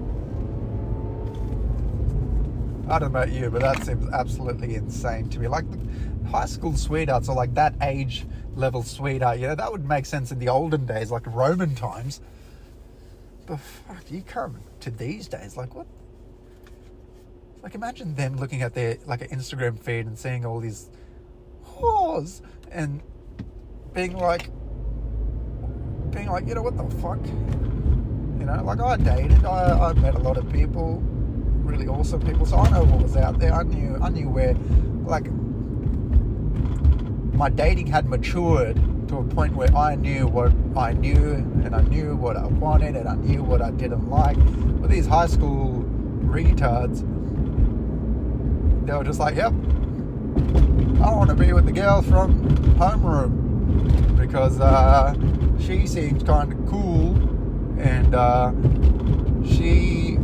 I 2.88 2.98
don't 2.98 3.12
know 3.12 3.20
about 3.20 3.30
you, 3.30 3.50
but 3.50 3.60
that 3.60 3.84
seems 3.84 4.08
absolutely 4.12 4.74
insane 4.74 5.28
to 5.30 5.38
me. 5.38 5.48
Like 5.48 5.64
high 6.26 6.46
school 6.46 6.76
sweethearts 6.76 7.28
are 7.28 7.36
like 7.36 7.54
that 7.54 7.74
age 7.82 8.26
level 8.56 8.82
sweetheart. 8.82 9.38
You 9.38 9.48
know, 9.48 9.54
that 9.54 9.70
would 9.70 9.86
make 9.86 10.06
sense 10.06 10.32
in 10.32 10.38
the 10.38 10.48
olden 10.48 10.86
days, 10.86 11.10
like 11.10 11.26
Roman 11.26 11.74
times. 11.74 12.20
But 13.46 13.60
fuck, 13.60 14.10
you 14.10 14.22
come 14.22 14.58
to 14.80 14.90
these 14.90 15.28
days, 15.28 15.56
like 15.56 15.74
what? 15.74 15.86
Like 17.62 17.74
imagine 17.74 18.14
them 18.14 18.36
looking 18.36 18.62
at 18.62 18.74
their 18.74 18.98
like 19.06 19.22
an 19.22 19.28
Instagram 19.28 19.78
feed 19.78 20.06
and 20.06 20.18
seeing 20.18 20.44
all 20.44 20.60
these 20.60 20.90
whores 21.64 22.40
and 22.70 23.02
being 23.94 24.16
like, 24.16 24.50
being 26.10 26.28
like, 26.28 26.46
you 26.46 26.54
know 26.54 26.62
what 26.62 26.76
the 26.76 26.84
fuck? 26.96 27.24
You 27.24 28.44
know, 28.44 28.62
like 28.64 28.80
I 28.80 28.96
dated, 28.96 29.44
I, 29.44 29.90
I 29.90 29.92
met 29.94 30.14
a 30.14 30.18
lot 30.18 30.36
of 30.36 30.52
people, 30.52 31.00
really 31.62 31.86
awesome 31.86 32.20
people, 32.20 32.46
so 32.46 32.56
I 32.58 32.70
know 32.70 32.84
what 32.84 33.02
was 33.02 33.16
out 33.16 33.38
there. 33.38 33.52
I 33.54 33.62
knew, 33.62 33.98
I 34.02 34.08
knew 34.10 34.28
where, 34.28 34.54
like, 35.04 35.30
my 37.34 37.48
dating 37.48 37.86
had 37.86 38.06
matured 38.08 38.78
to 39.08 39.18
a 39.18 39.24
point 39.24 39.54
where 39.54 39.74
I 39.74 39.94
knew 39.94 40.26
what 40.26 40.52
I 40.76 40.92
knew 40.92 41.34
and 41.34 41.74
I 41.74 41.82
knew 41.82 42.16
what 42.16 42.36
I 42.36 42.46
wanted 42.46 42.96
and 42.96 43.08
I 43.08 43.14
knew 43.14 43.42
what 43.42 43.62
I 43.62 43.70
didn't 43.70 44.08
like. 44.08 44.36
But 44.80 44.90
these 44.90 45.06
high 45.06 45.26
school 45.26 45.84
retards, 46.24 47.00
they 48.86 48.92
were 48.92 49.04
just 49.04 49.20
like, 49.20 49.36
yep, 49.36 49.52
I 51.02 51.14
want 51.14 51.30
to 51.30 51.36
be 51.36 51.52
with 51.52 51.66
the 51.66 51.72
girl 51.72 52.02
from 52.02 52.42
homeroom 52.76 54.18
because 54.18 54.60
uh, 54.60 55.14
she 55.58 55.86
seems 55.86 56.22
kind 56.22 56.52
of 56.52 56.66
cool 56.66 57.14
and 57.78 58.14
uh, 58.14 58.52
she 59.44 60.18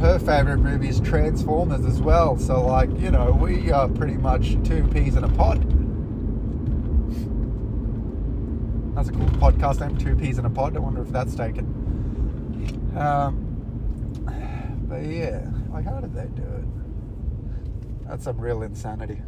her 0.00 0.18
favorite 0.18 0.58
movie 0.58 0.88
is 0.88 1.00
Transformers 1.00 1.84
as 1.86 2.02
well. 2.02 2.36
So 2.36 2.66
like, 2.66 2.90
you 3.00 3.10
know, 3.10 3.30
we 3.32 3.70
are 3.72 3.88
pretty 3.88 4.18
much 4.18 4.56
two 4.62 4.86
peas 4.88 5.16
in 5.16 5.24
a 5.24 5.28
pod. 5.28 5.83
That's 9.04 9.14
a 9.14 9.20
cool 9.20 9.28
podcast 9.38 9.86
name, 9.86 9.98
Two 9.98 10.16
Peas 10.16 10.38
in 10.38 10.46
a 10.46 10.50
Pod. 10.50 10.74
I 10.74 10.78
wonder 10.78 11.02
if 11.02 11.10
that's 11.10 11.34
taken. 11.34 11.66
Um, 12.96 13.36
but 14.88 15.04
yeah, 15.04 15.46
like, 15.70 15.84
how 15.84 16.00
did 16.00 16.14
they 16.14 16.24
do 16.28 16.42
it? 16.42 18.08
That's 18.08 18.24
some 18.24 18.40
real 18.40 18.62
insanity. 18.62 19.20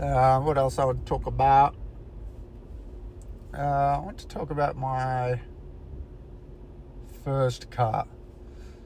Uh, 0.00 0.40
what 0.40 0.56
else 0.56 0.78
I 0.78 0.86
would 0.86 1.04
talk 1.04 1.26
about? 1.26 1.76
Uh, 3.52 3.60
I 3.60 3.98
want 3.98 4.16
to 4.16 4.26
talk 4.26 4.50
about 4.50 4.78
my 4.78 5.38
first 7.22 7.70
car. 7.70 8.06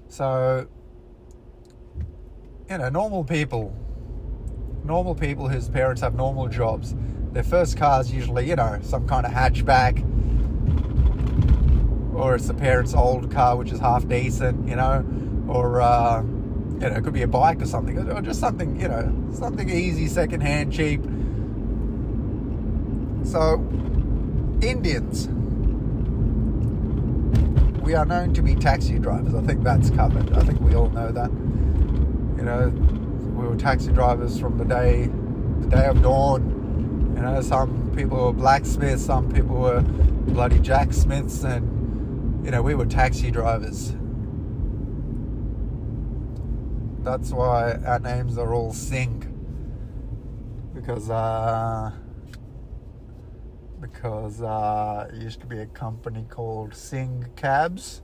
So, 0.08 0.66
you 2.68 2.78
know, 2.78 2.88
normal 2.88 3.22
people, 3.22 3.72
normal 4.82 5.14
people 5.14 5.48
whose 5.48 5.68
parents 5.68 6.00
have 6.00 6.16
normal 6.16 6.48
jobs, 6.48 6.96
their 7.37 7.44
first 7.44 7.77
car 7.77 8.01
is 8.01 8.11
usually, 8.11 8.49
you 8.49 8.57
know, 8.57 8.79
some 8.81 9.07
kind 9.07 9.27
of 9.27 9.31
hatchback, 9.31 10.03
or 12.14 12.35
it's 12.35 12.46
the 12.46 12.55
parents' 12.55 12.94
old 12.94 13.31
car, 13.31 13.57
which 13.57 13.70
is 13.70 13.79
half 13.79 14.09
decent, 14.09 14.66
you 14.66 14.75
know, 14.75 15.05
or 15.46 15.83
uh, 15.83 16.22
you 16.22 16.79
know, 16.79 16.96
it 16.96 17.05
could 17.05 17.12
be 17.12 17.20
a 17.20 17.29
bike 17.29 17.61
or 17.61 17.66
something, 17.66 17.99
or 17.99 18.22
just 18.22 18.40
something, 18.40 18.81
you 18.81 18.88
know, 18.88 19.14
something 19.35 19.68
easy, 19.68 20.07
secondhand, 20.07 20.72
cheap. 20.72 21.03
So, 23.27 23.57
Indians. 24.62 25.29
We 27.83 27.94
are 27.94 28.07
known 28.07 28.33
to 28.33 28.40
be 28.40 28.55
taxi 28.55 28.99
drivers. 28.99 29.35
I 29.35 29.42
think 29.42 29.62
that's 29.62 29.90
covered. 29.90 30.33
I 30.33 30.40
think 30.40 30.59
we 30.61 30.75
all 30.75 30.88
know 30.88 31.12
that. 31.12 31.31
You 32.38 32.44
know, 32.44 32.68
we 33.37 33.46
were 33.46 33.57
taxi 33.57 33.92
drivers 33.92 34.40
from 34.40 34.57
the 34.57 34.64
day, 34.64 35.11
the 35.61 35.68
day 35.68 35.85
of 35.85 36.01
dawn. 36.01 36.55
You 37.16 37.22
know, 37.22 37.40
some 37.40 37.92
people 37.96 38.26
were 38.26 38.33
blacksmiths, 38.33 39.07
some 39.07 39.33
people 39.33 39.57
were 39.57 39.81
bloody 39.81 40.59
jacksmiths, 40.59 41.42
and 41.44 42.44
you 42.44 42.50
know, 42.50 42.61
we 42.62 42.74
were 42.74 42.85
taxi 42.85 43.31
drivers. 43.31 43.94
That's 47.02 47.31
why 47.31 47.72
our 47.87 47.98
names 48.00 48.37
are 48.37 48.52
all 48.52 48.72
Singh. 48.74 49.33
Because 50.74 51.09
uh, 51.09 51.90
because 53.81 54.42
uh, 54.42 55.09
it 55.11 55.22
used 55.22 55.40
to 55.40 55.46
be 55.46 55.61
a 55.61 55.66
company 55.66 56.26
called 56.29 56.74
Singh 56.74 57.26
Cabs 57.35 58.02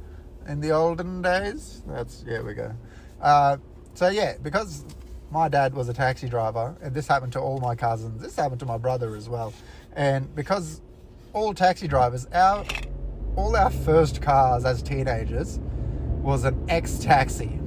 in 0.49 0.61
the 0.61 0.71
olden 0.71 1.21
days. 1.21 1.83
That's 1.87 2.25
yeah, 2.27 2.41
we 2.41 2.55
go. 2.55 2.75
Uh, 3.21 3.59
so 3.93 4.09
yeah, 4.09 4.37
because 4.43 4.85
my 5.33 5.49
dad 5.49 5.75
was 5.75 5.89
a 5.89 5.95
taxi 5.95 6.29
driver, 6.29 6.77
and 6.83 6.95
this 6.95 7.09
happened 7.09 7.33
to 7.33 7.41
all 7.41 7.59
my 7.59 7.75
cousins. 7.75 8.21
This 8.23 8.37
happened 8.37 8.61
to 8.61 8.67
my 8.67 8.79
brother 8.79 9.17
as 9.17 9.29
well, 9.29 9.53
and 9.95 10.33
because 10.35 10.81
all 11.33 11.55
taxi 11.55 11.89
drivers, 11.89 12.27
our 12.33 12.65
all 13.35 13.57
our 13.57 13.71
first 13.71 14.21
cars 14.21 14.65
as 14.65 14.83
teenagers 14.83 15.59
was 16.21 16.45
an 16.45 16.65
X 16.69 16.99
taxi 16.99 17.59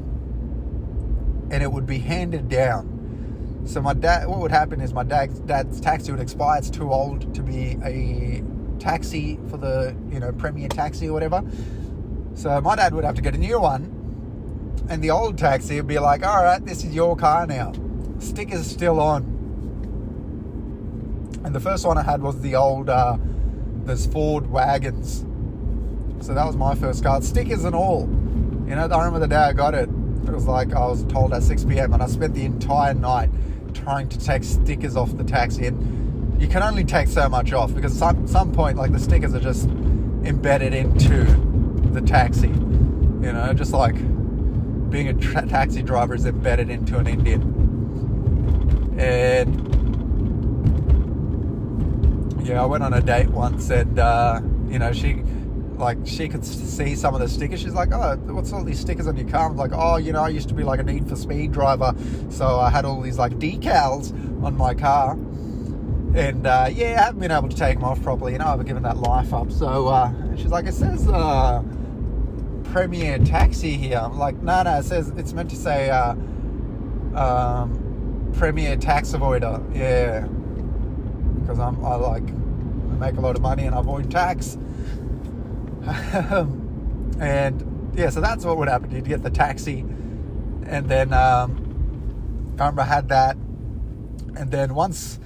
and 1.51 1.63
it 1.63 1.71
would 1.71 1.85
be 1.85 1.99
handed 1.99 2.49
down. 2.49 3.63
So 3.65 3.81
my 3.81 3.93
dad, 3.93 4.27
what 4.27 4.39
would 4.39 4.51
happen 4.51 4.79
is 4.79 4.93
my 4.93 5.03
dad's, 5.03 5.39
dad's 5.39 5.79
taxi 5.79 6.11
would 6.11 6.21
expire. 6.21 6.59
It's 6.59 6.69
too 6.69 6.91
old 6.91 7.33
to 7.33 7.41
be 7.41 7.77
a 7.83 8.43
taxi 8.79 9.39
for 9.49 9.57
the 9.57 9.95
you 10.11 10.19
know 10.19 10.31
premier 10.31 10.67
taxi 10.67 11.07
or 11.07 11.13
whatever. 11.13 11.43
So 12.35 12.61
my 12.61 12.75
dad 12.75 12.93
would 12.93 13.03
have 13.03 13.15
to 13.15 13.21
get 13.21 13.33
a 13.33 13.37
new 13.37 13.59
one, 13.59 14.04
and 14.89 15.01
the 15.01 15.11
old 15.11 15.37
taxi 15.37 15.75
would 15.77 15.87
be 15.87 15.99
like, 15.99 16.25
"All 16.25 16.43
right, 16.43 16.63
this 16.63 16.83
is 16.83 16.93
your 16.93 17.15
car 17.15 17.45
now. 17.47 17.73
Stickers 18.19 18.65
still 18.65 18.99
on." 18.99 19.35
And 21.43 21.53
the 21.53 21.59
first 21.59 21.85
one 21.85 21.97
I 21.97 22.01
had 22.01 22.23
was 22.23 22.41
the 22.41 22.55
old, 22.55 22.89
uh, 22.89 23.17
there's 23.83 24.07
Ford 24.07 24.49
wagons. 24.49 25.23
So 26.25 26.33
that 26.33 26.43
was 26.43 26.55
my 26.55 26.73
first 26.73 27.03
car, 27.03 27.21
stickers 27.21 27.65
and 27.65 27.75
all. 27.75 28.09
You 28.67 28.73
know, 28.73 28.87
I 28.87 28.97
remember 28.97 29.19
the 29.19 29.27
day 29.27 29.35
I 29.35 29.53
got 29.53 29.75
it. 29.75 29.87
It 30.27 30.31
was 30.31 30.47
like 30.47 30.73
I 30.73 30.87
was 30.87 31.03
told 31.03 31.33
at 31.33 31.43
6 31.43 31.65
p.m. 31.65 31.93
and 31.93 32.01
I 32.01 32.07
spent 32.07 32.33
the 32.33 32.45
entire 32.45 32.95
night 32.95 33.29
trying 33.75 34.09
to 34.09 34.17
take 34.17 34.43
stickers 34.43 34.95
off 34.95 35.15
the 35.15 35.23
taxi. 35.23 35.67
And 35.67 36.41
you 36.41 36.47
can 36.47 36.63
only 36.63 36.83
take 36.83 37.07
so 37.09 37.29
much 37.29 37.53
off 37.53 37.75
because 37.75 37.95
some 37.95 38.27
some 38.27 38.51
point 38.51 38.77
like 38.77 38.91
the 38.91 38.99
stickers 38.99 39.35
are 39.35 39.39
just 39.39 39.65
embedded 40.23 40.73
into 40.73 41.25
the 41.91 42.01
taxi. 42.01 42.47
You 42.47 43.33
know, 43.33 43.53
just 43.53 43.71
like 43.71 43.95
being 44.89 45.07
a 45.07 45.13
tra- 45.13 45.45
taxi 45.45 45.81
driver 45.81 46.15
is 46.15 46.25
embedded 46.25 46.69
into 46.69 46.97
an 46.97 47.07
Indian. 47.07 47.41
And 48.97 49.65
yeah, 52.45 52.61
I 52.61 52.65
went 52.65 52.83
on 52.83 52.93
a 52.93 53.01
date 53.01 53.29
once, 53.29 53.69
and 53.69 53.99
uh, 53.99 54.39
you 54.69 54.79
know 54.79 54.93
she 54.93 55.21
like 55.77 55.97
she 56.05 56.27
could 56.29 56.45
see 56.45 56.95
some 56.95 57.13
of 57.13 57.19
the 57.19 57.27
stickers. 57.27 57.61
She's 57.61 57.73
like, 57.73 57.91
"Oh, 57.91 58.15
what's 58.27 58.53
all 58.53 58.63
these 58.63 58.79
stickers 58.79 59.07
on 59.07 59.17
your 59.17 59.27
car?" 59.27 59.49
I'm 59.49 59.57
like, 59.57 59.71
"Oh, 59.73 59.97
you 59.97 60.13
know, 60.13 60.23
I 60.23 60.29
used 60.29 60.47
to 60.49 60.53
be 60.53 60.63
like 60.63 60.79
a 60.79 60.83
Need 60.83 61.07
for 61.09 61.15
Speed 61.15 61.51
driver, 61.51 61.93
so 62.29 62.59
I 62.59 62.69
had 62.69 62.85
all 62.85 63.01
these 63.01 63.17
like 63.17 63.33
decals 63.33 64.11
on 64.43 64.55
my 64.55 64.73
car." 64.73 65.13
And 66.15 66.47
uh, 66.47 66.69
yeah, 66.71 66.97
I 66.99 67.05
haven't 67.05 67.19
been 67.19 67.31
able 67.31 67.49
to 67.49 67.55
take 67.55 67.75
them 67.75 67.83
off 67.83 68.01
properly. 68.01 68.33
You 68.33 68.37
know, 68.39 68.47
I've 68.47 68.65
given 68.65 68.83
that 68.83 68.97
life 68.97 69.33
up. 69.33 69.51
So 69.51 69.87
uh, 69.87 70.13
she's 70.37 70.51
like, 70.51 70.65
"It 70.65 70.73
says 70.73 71.07
uh, 71.07 71.61
Premier 72.75 73.17
Taxi 73.19 73.77
here." 73.77 73.97
I'm 73.97 74.19
like, 74.19 74.35
"No, 74.43 74.61
no, 74.63 74.79
it 74.79 74.83
says 74.83 75.07
it's 75.15 75.31
meant 75.31 75.49
to 75.51 75.55
say 75.55 75.89
uh, 75.89 76.11
um, 77.15 78.33
Premier 78.37 78.75
Tax 78.75 79.13
Avoider." 79.13 79.63
Yeah, 79.73 80.27
because 81.39 81.57
I'm 81.57 81.85
I 81.85 81.95
like 81.95 82.27
I 82.27 82.95
make 82.99 83.15
a 83.15 83.21
lot 83.21 83.37
of 83.37 83.41
money 83.41 83.63
and 83.63 83.73
I 83.73 83.79
avoid 83.79 84.11
tax. 84.11 84.55
and 87.17 87.93
yeah, 87.95 88.09
so 88.09 88.19
that's 88.19 88.43
what 88.43 88.57
would 88.57 88.67
happen. 88.67 88.91
You'd 88.91 89.05
get 89.05 89.23
the 89.23 89.29
taxi, 89.29 89.79
and 90.65 90.89
then 90.89 91.13
um, 91.13 92.55
I 92.59 92.65
remember 92.65 92.81
I 92.81 92.85
had 92.87 93.07
that, 93.07 93.37
and 94.35 94.51
then 94.51 94.75
once 94.75 95.17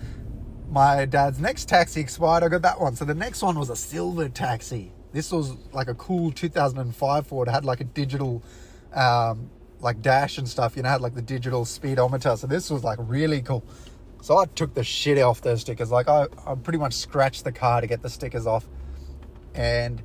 my 0.69 1.05
dad's 1.05 1.39
next 1.39 1.67
taxi 1.67 1.99
expired, 1.99 2.43
I 2.43 2.47
got 2.49 2.62
that 2.62 2.79
one. 2.79 2.95
So 2.95 3.05
the 3.05 3.15
next 3.15 3.41
one 3.41 3.57
was 3.57 3.71
a 3.71 3.75
silver 3.75 4.29
taxi. 4.29 4.91
This 5.11 5.31
was 5.31 5.55
like 5.73 5.87
a 5.87 5.95
cool 5.95 6.31
2005 6.31 7.27
Ford. 7.27 7.47
It 7.47 7.51
had 7.51 7.65
like 7.65 7.81
a 7.81 7.85
digital, 7.85 8.43
um, 8.93 9.49
like 9.79 10.01
dash 10.01 10.37
and 10.37 10.47
stuff. 10.47 10.75
You 10.75 10.83
know, 10.83 10.89
had 10.89 11.01
like 11.01 11.15
the 11.15 11.21
digital 11.21 11.65
speedometer. 11.65 12.35
So 12.37 12.47
this 12.47 12.69
was 12.69 12.83
like 12.83 12.99
really 13.01 13.41
cool. 13.41 13.63
So 14.21 14.37
I 14.37 14.45
took 14.45 14.73
the 14.73 14.83
shit 14.83 15.17
off 15.19 15.41
those 15.41 15.61
stickers. 15.61 15.91
Like 15.91 16.07
I, 16.07 16.27
I 16.45 16.55
pretty 16.55 16.79
much 16.79 16.93
scratched 16.93 17.43
the 17.43 17.51
car 17.51 17.81
to 17.81 17.87
get 17.87 18.01
the 18.01 18.09
stickers 18.09 18.45
off, 18.45 18.67
and 19.55 20.03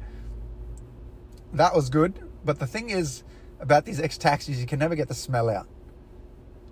that 1.52 1.74
was 1.74 1.90
good. 1.90 2.18
But 2.44 2.58
the 2.58 2.66
thing 2.66 2.90
is 2.90 3.24
about 3.60 3.84
these 3.84 4.00
X 4.00 4.18
taxis, 4.18 4.60
you 4.60 4.66
can 4.66 4.78
never 4.78 4.94
get 4.94 5.08
the 5.08 5.14
smell 5.14 5.48
out. 5.50 5.66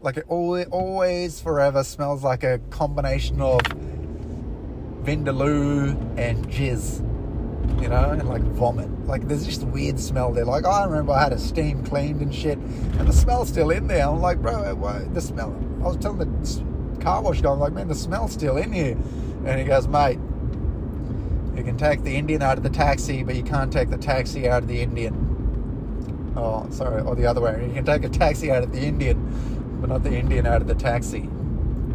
Like 0.00 0.16
it 0.16 0.24
always, 0.28 0.66
always 0.66 1.40
forever 1.40 1.84
smells 1.84 2.22
like 2.24 2.42
a 2.42 2.58
combination 2.70 3.40
of 3.40 3.60
vindaloo 5.02 5.96
and 6.18 6.46
jizz, 6.48 7.00
you 7.80 7.88
know, 7.88 8.10
and 8.10 8.28
like 8.28 8.42
vomit. 8.42 8.88
Like 9.06 9.26
there's 9.28 9.44
just 9.44 9.62
a 9.62 9.66
weird 9.66 9.98
smell 9.98 10.32
there. 10.32 10.44
Like 10.44 10.64
I 10.64 10.84
remember 10.84 11.12
I 11.12 11.24
had 11.24 11.32
a 11.32 11.38
steam 11.38 11.84
cleaned 11.84 12.20
and 12.20 12.34
shit, 12.34 12.58
and 12.58 13.08
the 13.08 13.12
smell's 13.12 13.48
still 13.48 13.70
in 13.70 13.86
there. 13.86 14.06
I'm 14.06 14.20
like, 14.20 14.40
bro, 14.40 14.64
uh, 14.64 14.74
why, 14.74 15.00
the 15.12 15.20
smell. 15.20 15.54
I 15.80 15.86
was 15.86 15.96
telling 15.96 16.18
the 16.18 17.02
car 17.02 17.22
wash 17.22 17.40
guy, 17.40 17.50
I'm 17.50 17.58
like, 17.58 17.72
man, 17.72 17.88
the 17.88 17.94
smell's 17.94 18.32
still 18.32 18.56
in 18.56 18.72
here. 18.72 18.96
And 19.44 19.58
he 19.58 19.64
goes, 19.64 19.88
mate, 19.88 20.18
you 21.56 21.64
can 21.64 21.76
take 21.76 22.02
the 22.04 22.14
Indian 22.14 22.42
out 22.42 22.56
of 22.56 22.62
the 22.62 22.70
taxi, 22.70 23.24
but 23.24 23.34
you 23.34 23.42
can't 23.42 23.72
take 23.72 23.90
the 23.90 23.98
taxi 23.98 24.48
out 24.48 24.62
of 24.62 24.68
the 24.68 24.80
Indian. 24.80 26.32
Oh, 26.36 26.66
sorry, 26.70 27.02
or 27.02 27.14
the 27.14 27.26
other 27.26 27.40
way. 27.40 27.66
You 27.66 27.74
can 27.74 27.84
take 27.84 28.04
a 28.04 28.08
taxi 28.08 28.50
out 28.50 28.62
of 28.62 28.72
the 28.72 28.80
Indian, 28.80 29.78
but 29.80 29.90
not 29.90 30.02
the 30.02 30.14
Indian 30.14 30.46
out 30.46 30.62
of 30.62 30.68
the 30.68 30.74
taxi. 30.74 31.28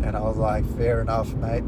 And 0.04 0.16
I 0.16 0.20
was 0.20 0.38
like, 0.38 0.66
fair 0.78 1.02
enough, 1.02 1.34
mate. 1.36 1.64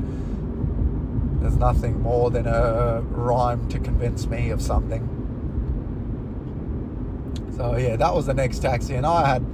There's 1.42 1.56
nothing 1.56 2.02
more 2.02 2.30
than 2.30 2.48
a 2.48 3.02
rhyme 3.02 3.68
to 3.70 3.80
convince 3.80 4.28
me 4.28 4.50
of 4.50 4.62
something. 4.62 5.16
So 7.56 7.78
yeah, 7.78 7.96
that 7.96 8.14
was 8.14 8.26
the 8.26 8.34
next 8.34 8.60
taxi, 8.60 8.96
and 8.96 9.06
I 9.06 9.28
had 9.28 9.46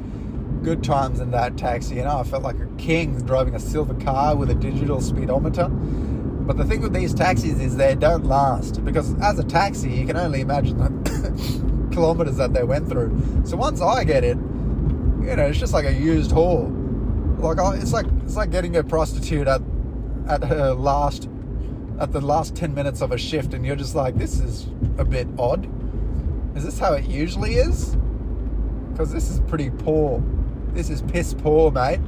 good 0.64 0.84
times 0.84 1.20
in 1.20 1.32
that 1.32 1.58
taxi. 1.58 1.96
Know, 1.96 2.18
I 2.18 2.24
felt 2.24 2.44
like 2.44 2.60
a 2.60 2.68
king 2.78 3.22
driving 3.22 3.56
a 3.56 3.60
silver 3.60 3.94
car 3.94 4.36
with 4.36 4.50
a 4.50 4.56
digital 4.56 5.00
speedometer. 5.00 5.70
But 5.70 6.58
the 6.58 6.66
thing 6.66 6.82
with 6.82 6.94
these 6.94 7.14
taxis 7.14 7.60
is 7.60 7.76
they 7.78 7.96
don't 7.96 8.26
last 8.26 8.84
because 8.84 9.14
as 9.22 9.40
a 9.40 9.44
taxi, 9.44 9.92
you 9.92 10.06
can 10.06 10.18
only 10.18 10.42
imagine 10.42 10.78
the 10.78 11.90
kilometers 11.92 12.38
that 12.38 12.54
they 12.54 12.64
went 12.64 12.88
through. 12.88 13.44
So 13.46 13.58
once 13.58 13.82
I 13.82 14.04
get 14.04 14.24
it, 14.24 14.38
you 14.38 15.36
know, 15.36 15.48
it's 15.48 15.60
just 15.60 15.74
like 15.74 15.86
a 15.86 15.94
used 15.94 16.32
whore. 16.32 16.72
Like 17.40 17.60
I, 17.60 17.76
it's 17.78 17.94
like 17.94 18.06
it's 18.24 18.36
like 18.36 18.52
getting 18.52 18.76
a 18.76 18.84
prostitute 18.84 19.48
at 19.48 19.62
at 20.28 20.44
her 20.44 20.74
last 20.74 21.30
at 22.00 22.12
the 22.12 22.22
last 22.22 22.56
ten 22.56 22.74
minutes 22.74 23.02
of 23.02 23.12
a 23.12 23.18
shift, 23.18 23.54
and 23.54 23.66
you're 23.66 23.76
just 23.76 23.96
like, 23.96 24.16
this 24.16 24.40
is 24.40 24.68
a 24.98 25.06
bit 25.06 25.28
odd. 25.38 25.68
Is 26.56 26.64
this 26.64 26.80
how 26.80 26.94
it 26.94 27.06
usually 27.06 27.56
is? 27.56 27.96
Because 28.92 29.12
this 29.12 29.30
is 29.30 29.40
pretty 29.42 29.70
poor. 29.70 30.24
This 30.74 30.90
is 30.90 31.02
piss 31.02 31.34
poor, 31.34 31.72
mate. 31.72 32.00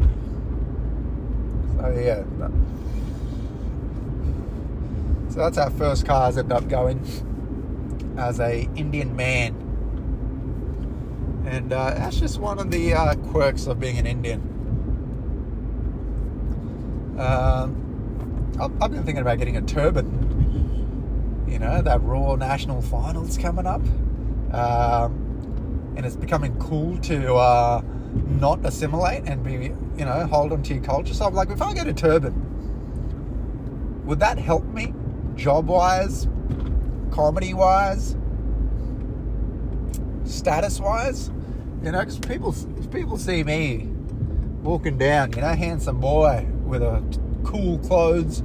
So 1.78 1.90
yeah. 1.98 2.24
So 5.30 5.40
that's 5.40 5.58
our 5.58 5.70
first 5.70 6.06
cars 6.06 6.38
ended 6.38 6.52
up 6.52 6.68
going 6.68 7.00
as 8.18 8.40
a 8.40 8.68
Indian 8.76 9.16
man. 9.16 9.56
And 11.46 11.72
uh, 11.72 11.92
that's 11.92 12.20
just 12.20 12.40
one 12.40 12.60
of 12.60 12.72
the 12.72 12.94
uh, 12.94 13.16
quirks 13.16 13.68
of 13.68 13.80
being 13.80 13.98
an 13.98 14.08
Indian. 14.08 14.42
Um, 17.18 17.87
I've 18.60 18.92
been 18.92 19.04
thinking 19.04 19.20
about 19.20 19.38
getting 19.38 19.58
a 19.58 19.62
turban. 19.62 21.46
You 21.48 21.60
know, 21.60 21.82
that 21.82 22.02
Raw 22.04 22.36
National 22.36 22.82
Finals 22.82 23.38
coming 23.38 23.66
up. 23.66 23.82
Um, 24.54 25.94
and 25.96 26.06
it's 26.06 26.16
becoming 26.16 26.58
cool 26.60 26.98
to 27.00 27.36
uh, 27.36 27.82
not 28.40 28.66
assimilate 28.66 29.24
and 29.26 29.44
be, 29.44 29.54
you 29.98 30.06
know, 30.06 30.28
hold 30.28 30.54
on 30.54 30.64
to 30.64 30.74
your 30.74 30.84
culture. 30.84 31.14
So 31.14 31.26
I'm 31.26 31.34
like, 31.34 31.50
if 31.50 31.62
I 31.62 31.74
get 31.74 31.88
a 31.88 31.94
turban, 31.94 32.34
would 34.06 34.20
that 34.20 34.38
help 34.38 34.66
me? 34.66 34.94
job 35.38 35.68
wise, 35.68 36.28
comedy 37.12 37.54
wise, 37.54 38.18
status 40.26 40.80
wise. 40.80 41.32
You 41.84 41.92
know, 41.92 42.00
because 42.00 42.20
people, 42.20 42.56
people 42.92 43.18
see 43.18 43.44
me 43.44 43.88
walking 44.64 44.98
down, 44.98 45.32
you 45.34 45.42
know, 45.42 45.54
handsome 45.54 46.00
boy 46.00 46.48
with 46.66 46.82
a 46.82 47.02
cool 47.44 47.80
clothes, 47.80 48.42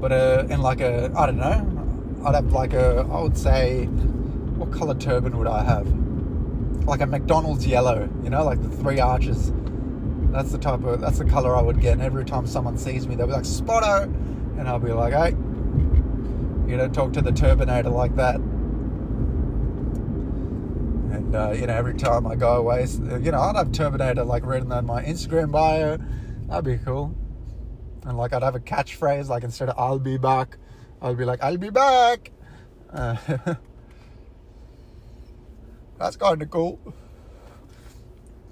but 0.00 0.12
uh, 0.12 0.46
in 0.50 0.60
like 0.60 0.80
a 0.80 1.12
I 1.16 1.26
don't 1.26 1.38
know, 1.38 2.22
I'd 2.26 2.34
have 2.34 2.52
like 2.52 2.72
a 2.72 3.08
I 3.10 3.20
would 3.20 3.36
say, 3.38 3.86
what 3.86 4.72
color 4.72 4.94
turban 4.94 5.38
would 5.38 5.46
I 5.46 5.64
have? 5.64 5.86
Like 6.84 7.00
a 7.00 7.06
McDonald's 7.06 7.66
yellow, 7.66 8.08
you 8.22 8.30
know, 8.30 8.44
like 8.44 8.60
the 8.62 8.68
three 8.68 9.00
arches. 9.00 9.52
That's 10.30 10.52
the 10.52 10.58
type 10.58 10.84
of 10.84 11.00
that's 11.00 11.18
the 11.18 11.24
color 11.24 11.56
I 11.56 11.62
would 11.62 11.80
get. 11.80 11.94
And 11.94 12.02
every 12.02 12.24
time 12.24 12.46
someone 12.46 12.76
sees 12.76 13.06
me, 13.06 13.14
they'll 13.14 13.26
be 13.26 13.32
like 13.32 13.44
Spotto, 13.44 14.02
and 14.58 14.68
I'll 14.68 14.78
be 14.78 14.92
like, 14.92 15.14
hey, 15.14 15.30
you 16.68 16.76
don't 16.76 16.92
talk 16.92 17.12
to 17.14 17.22
the 17.22 17.30
Turbanator 17.30 17.92
like 17.92 18.16
that. 18.16 18.36
And 21.14 21.34
uh, 21.34 21.52
you 21.52 21.66
know, 21.66 21.74
every 21.74 21.94
time 21.94 22.26
I 22.26 22.34
go 22.34 22.56
away, 22.56 22.86
you 23.22 23.30
know, 23.30 23.40
I'd 23.40 23.56
have 23.56 23.68
Turbanator 23.68 24.26
like 24.26 24.44
written 24.44 24.72
on 24.72 24.84
my 24.86 25.02
Instagram 25.04 25.52
bio. 25.52 25.98
That'd 26.48 26.64
be 26.64 26.78
cool. 26.84 27.14
And 28.04 28.18
like 28.18 28.32
I'd 28.32 28.42
have 28.42 28.54
a 28.54 28.60
catchphrase, 28.60 29.28
like 29.28 29.44
instead 29.44 29.68
of 29.68 29.78
"I'll 29.78 29.98
be 29.98 30.18
back," 30.18 30.58
I'd 31.00 31.16
be 31.16 31.24
like 31.24 31.42
"I'll 31.42 31.56
be 31.56 31.70
back." 31.70 32.30
Uh, 32.92 33.16
that's 35.98 36.16
kind 36.16 36.42
of 36.42 36.50
cool. 36.50 36.78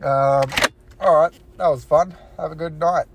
Um, 0.03 0.51
all 1.01 1.17
right, 1.17 1.33
that 1.59 1.69
was 1.69 1.85
fun. 1.85 2.17
Have 2.39 2.53
a 2.53 2.55
good 2.57 2.79
night. 2.79 3.07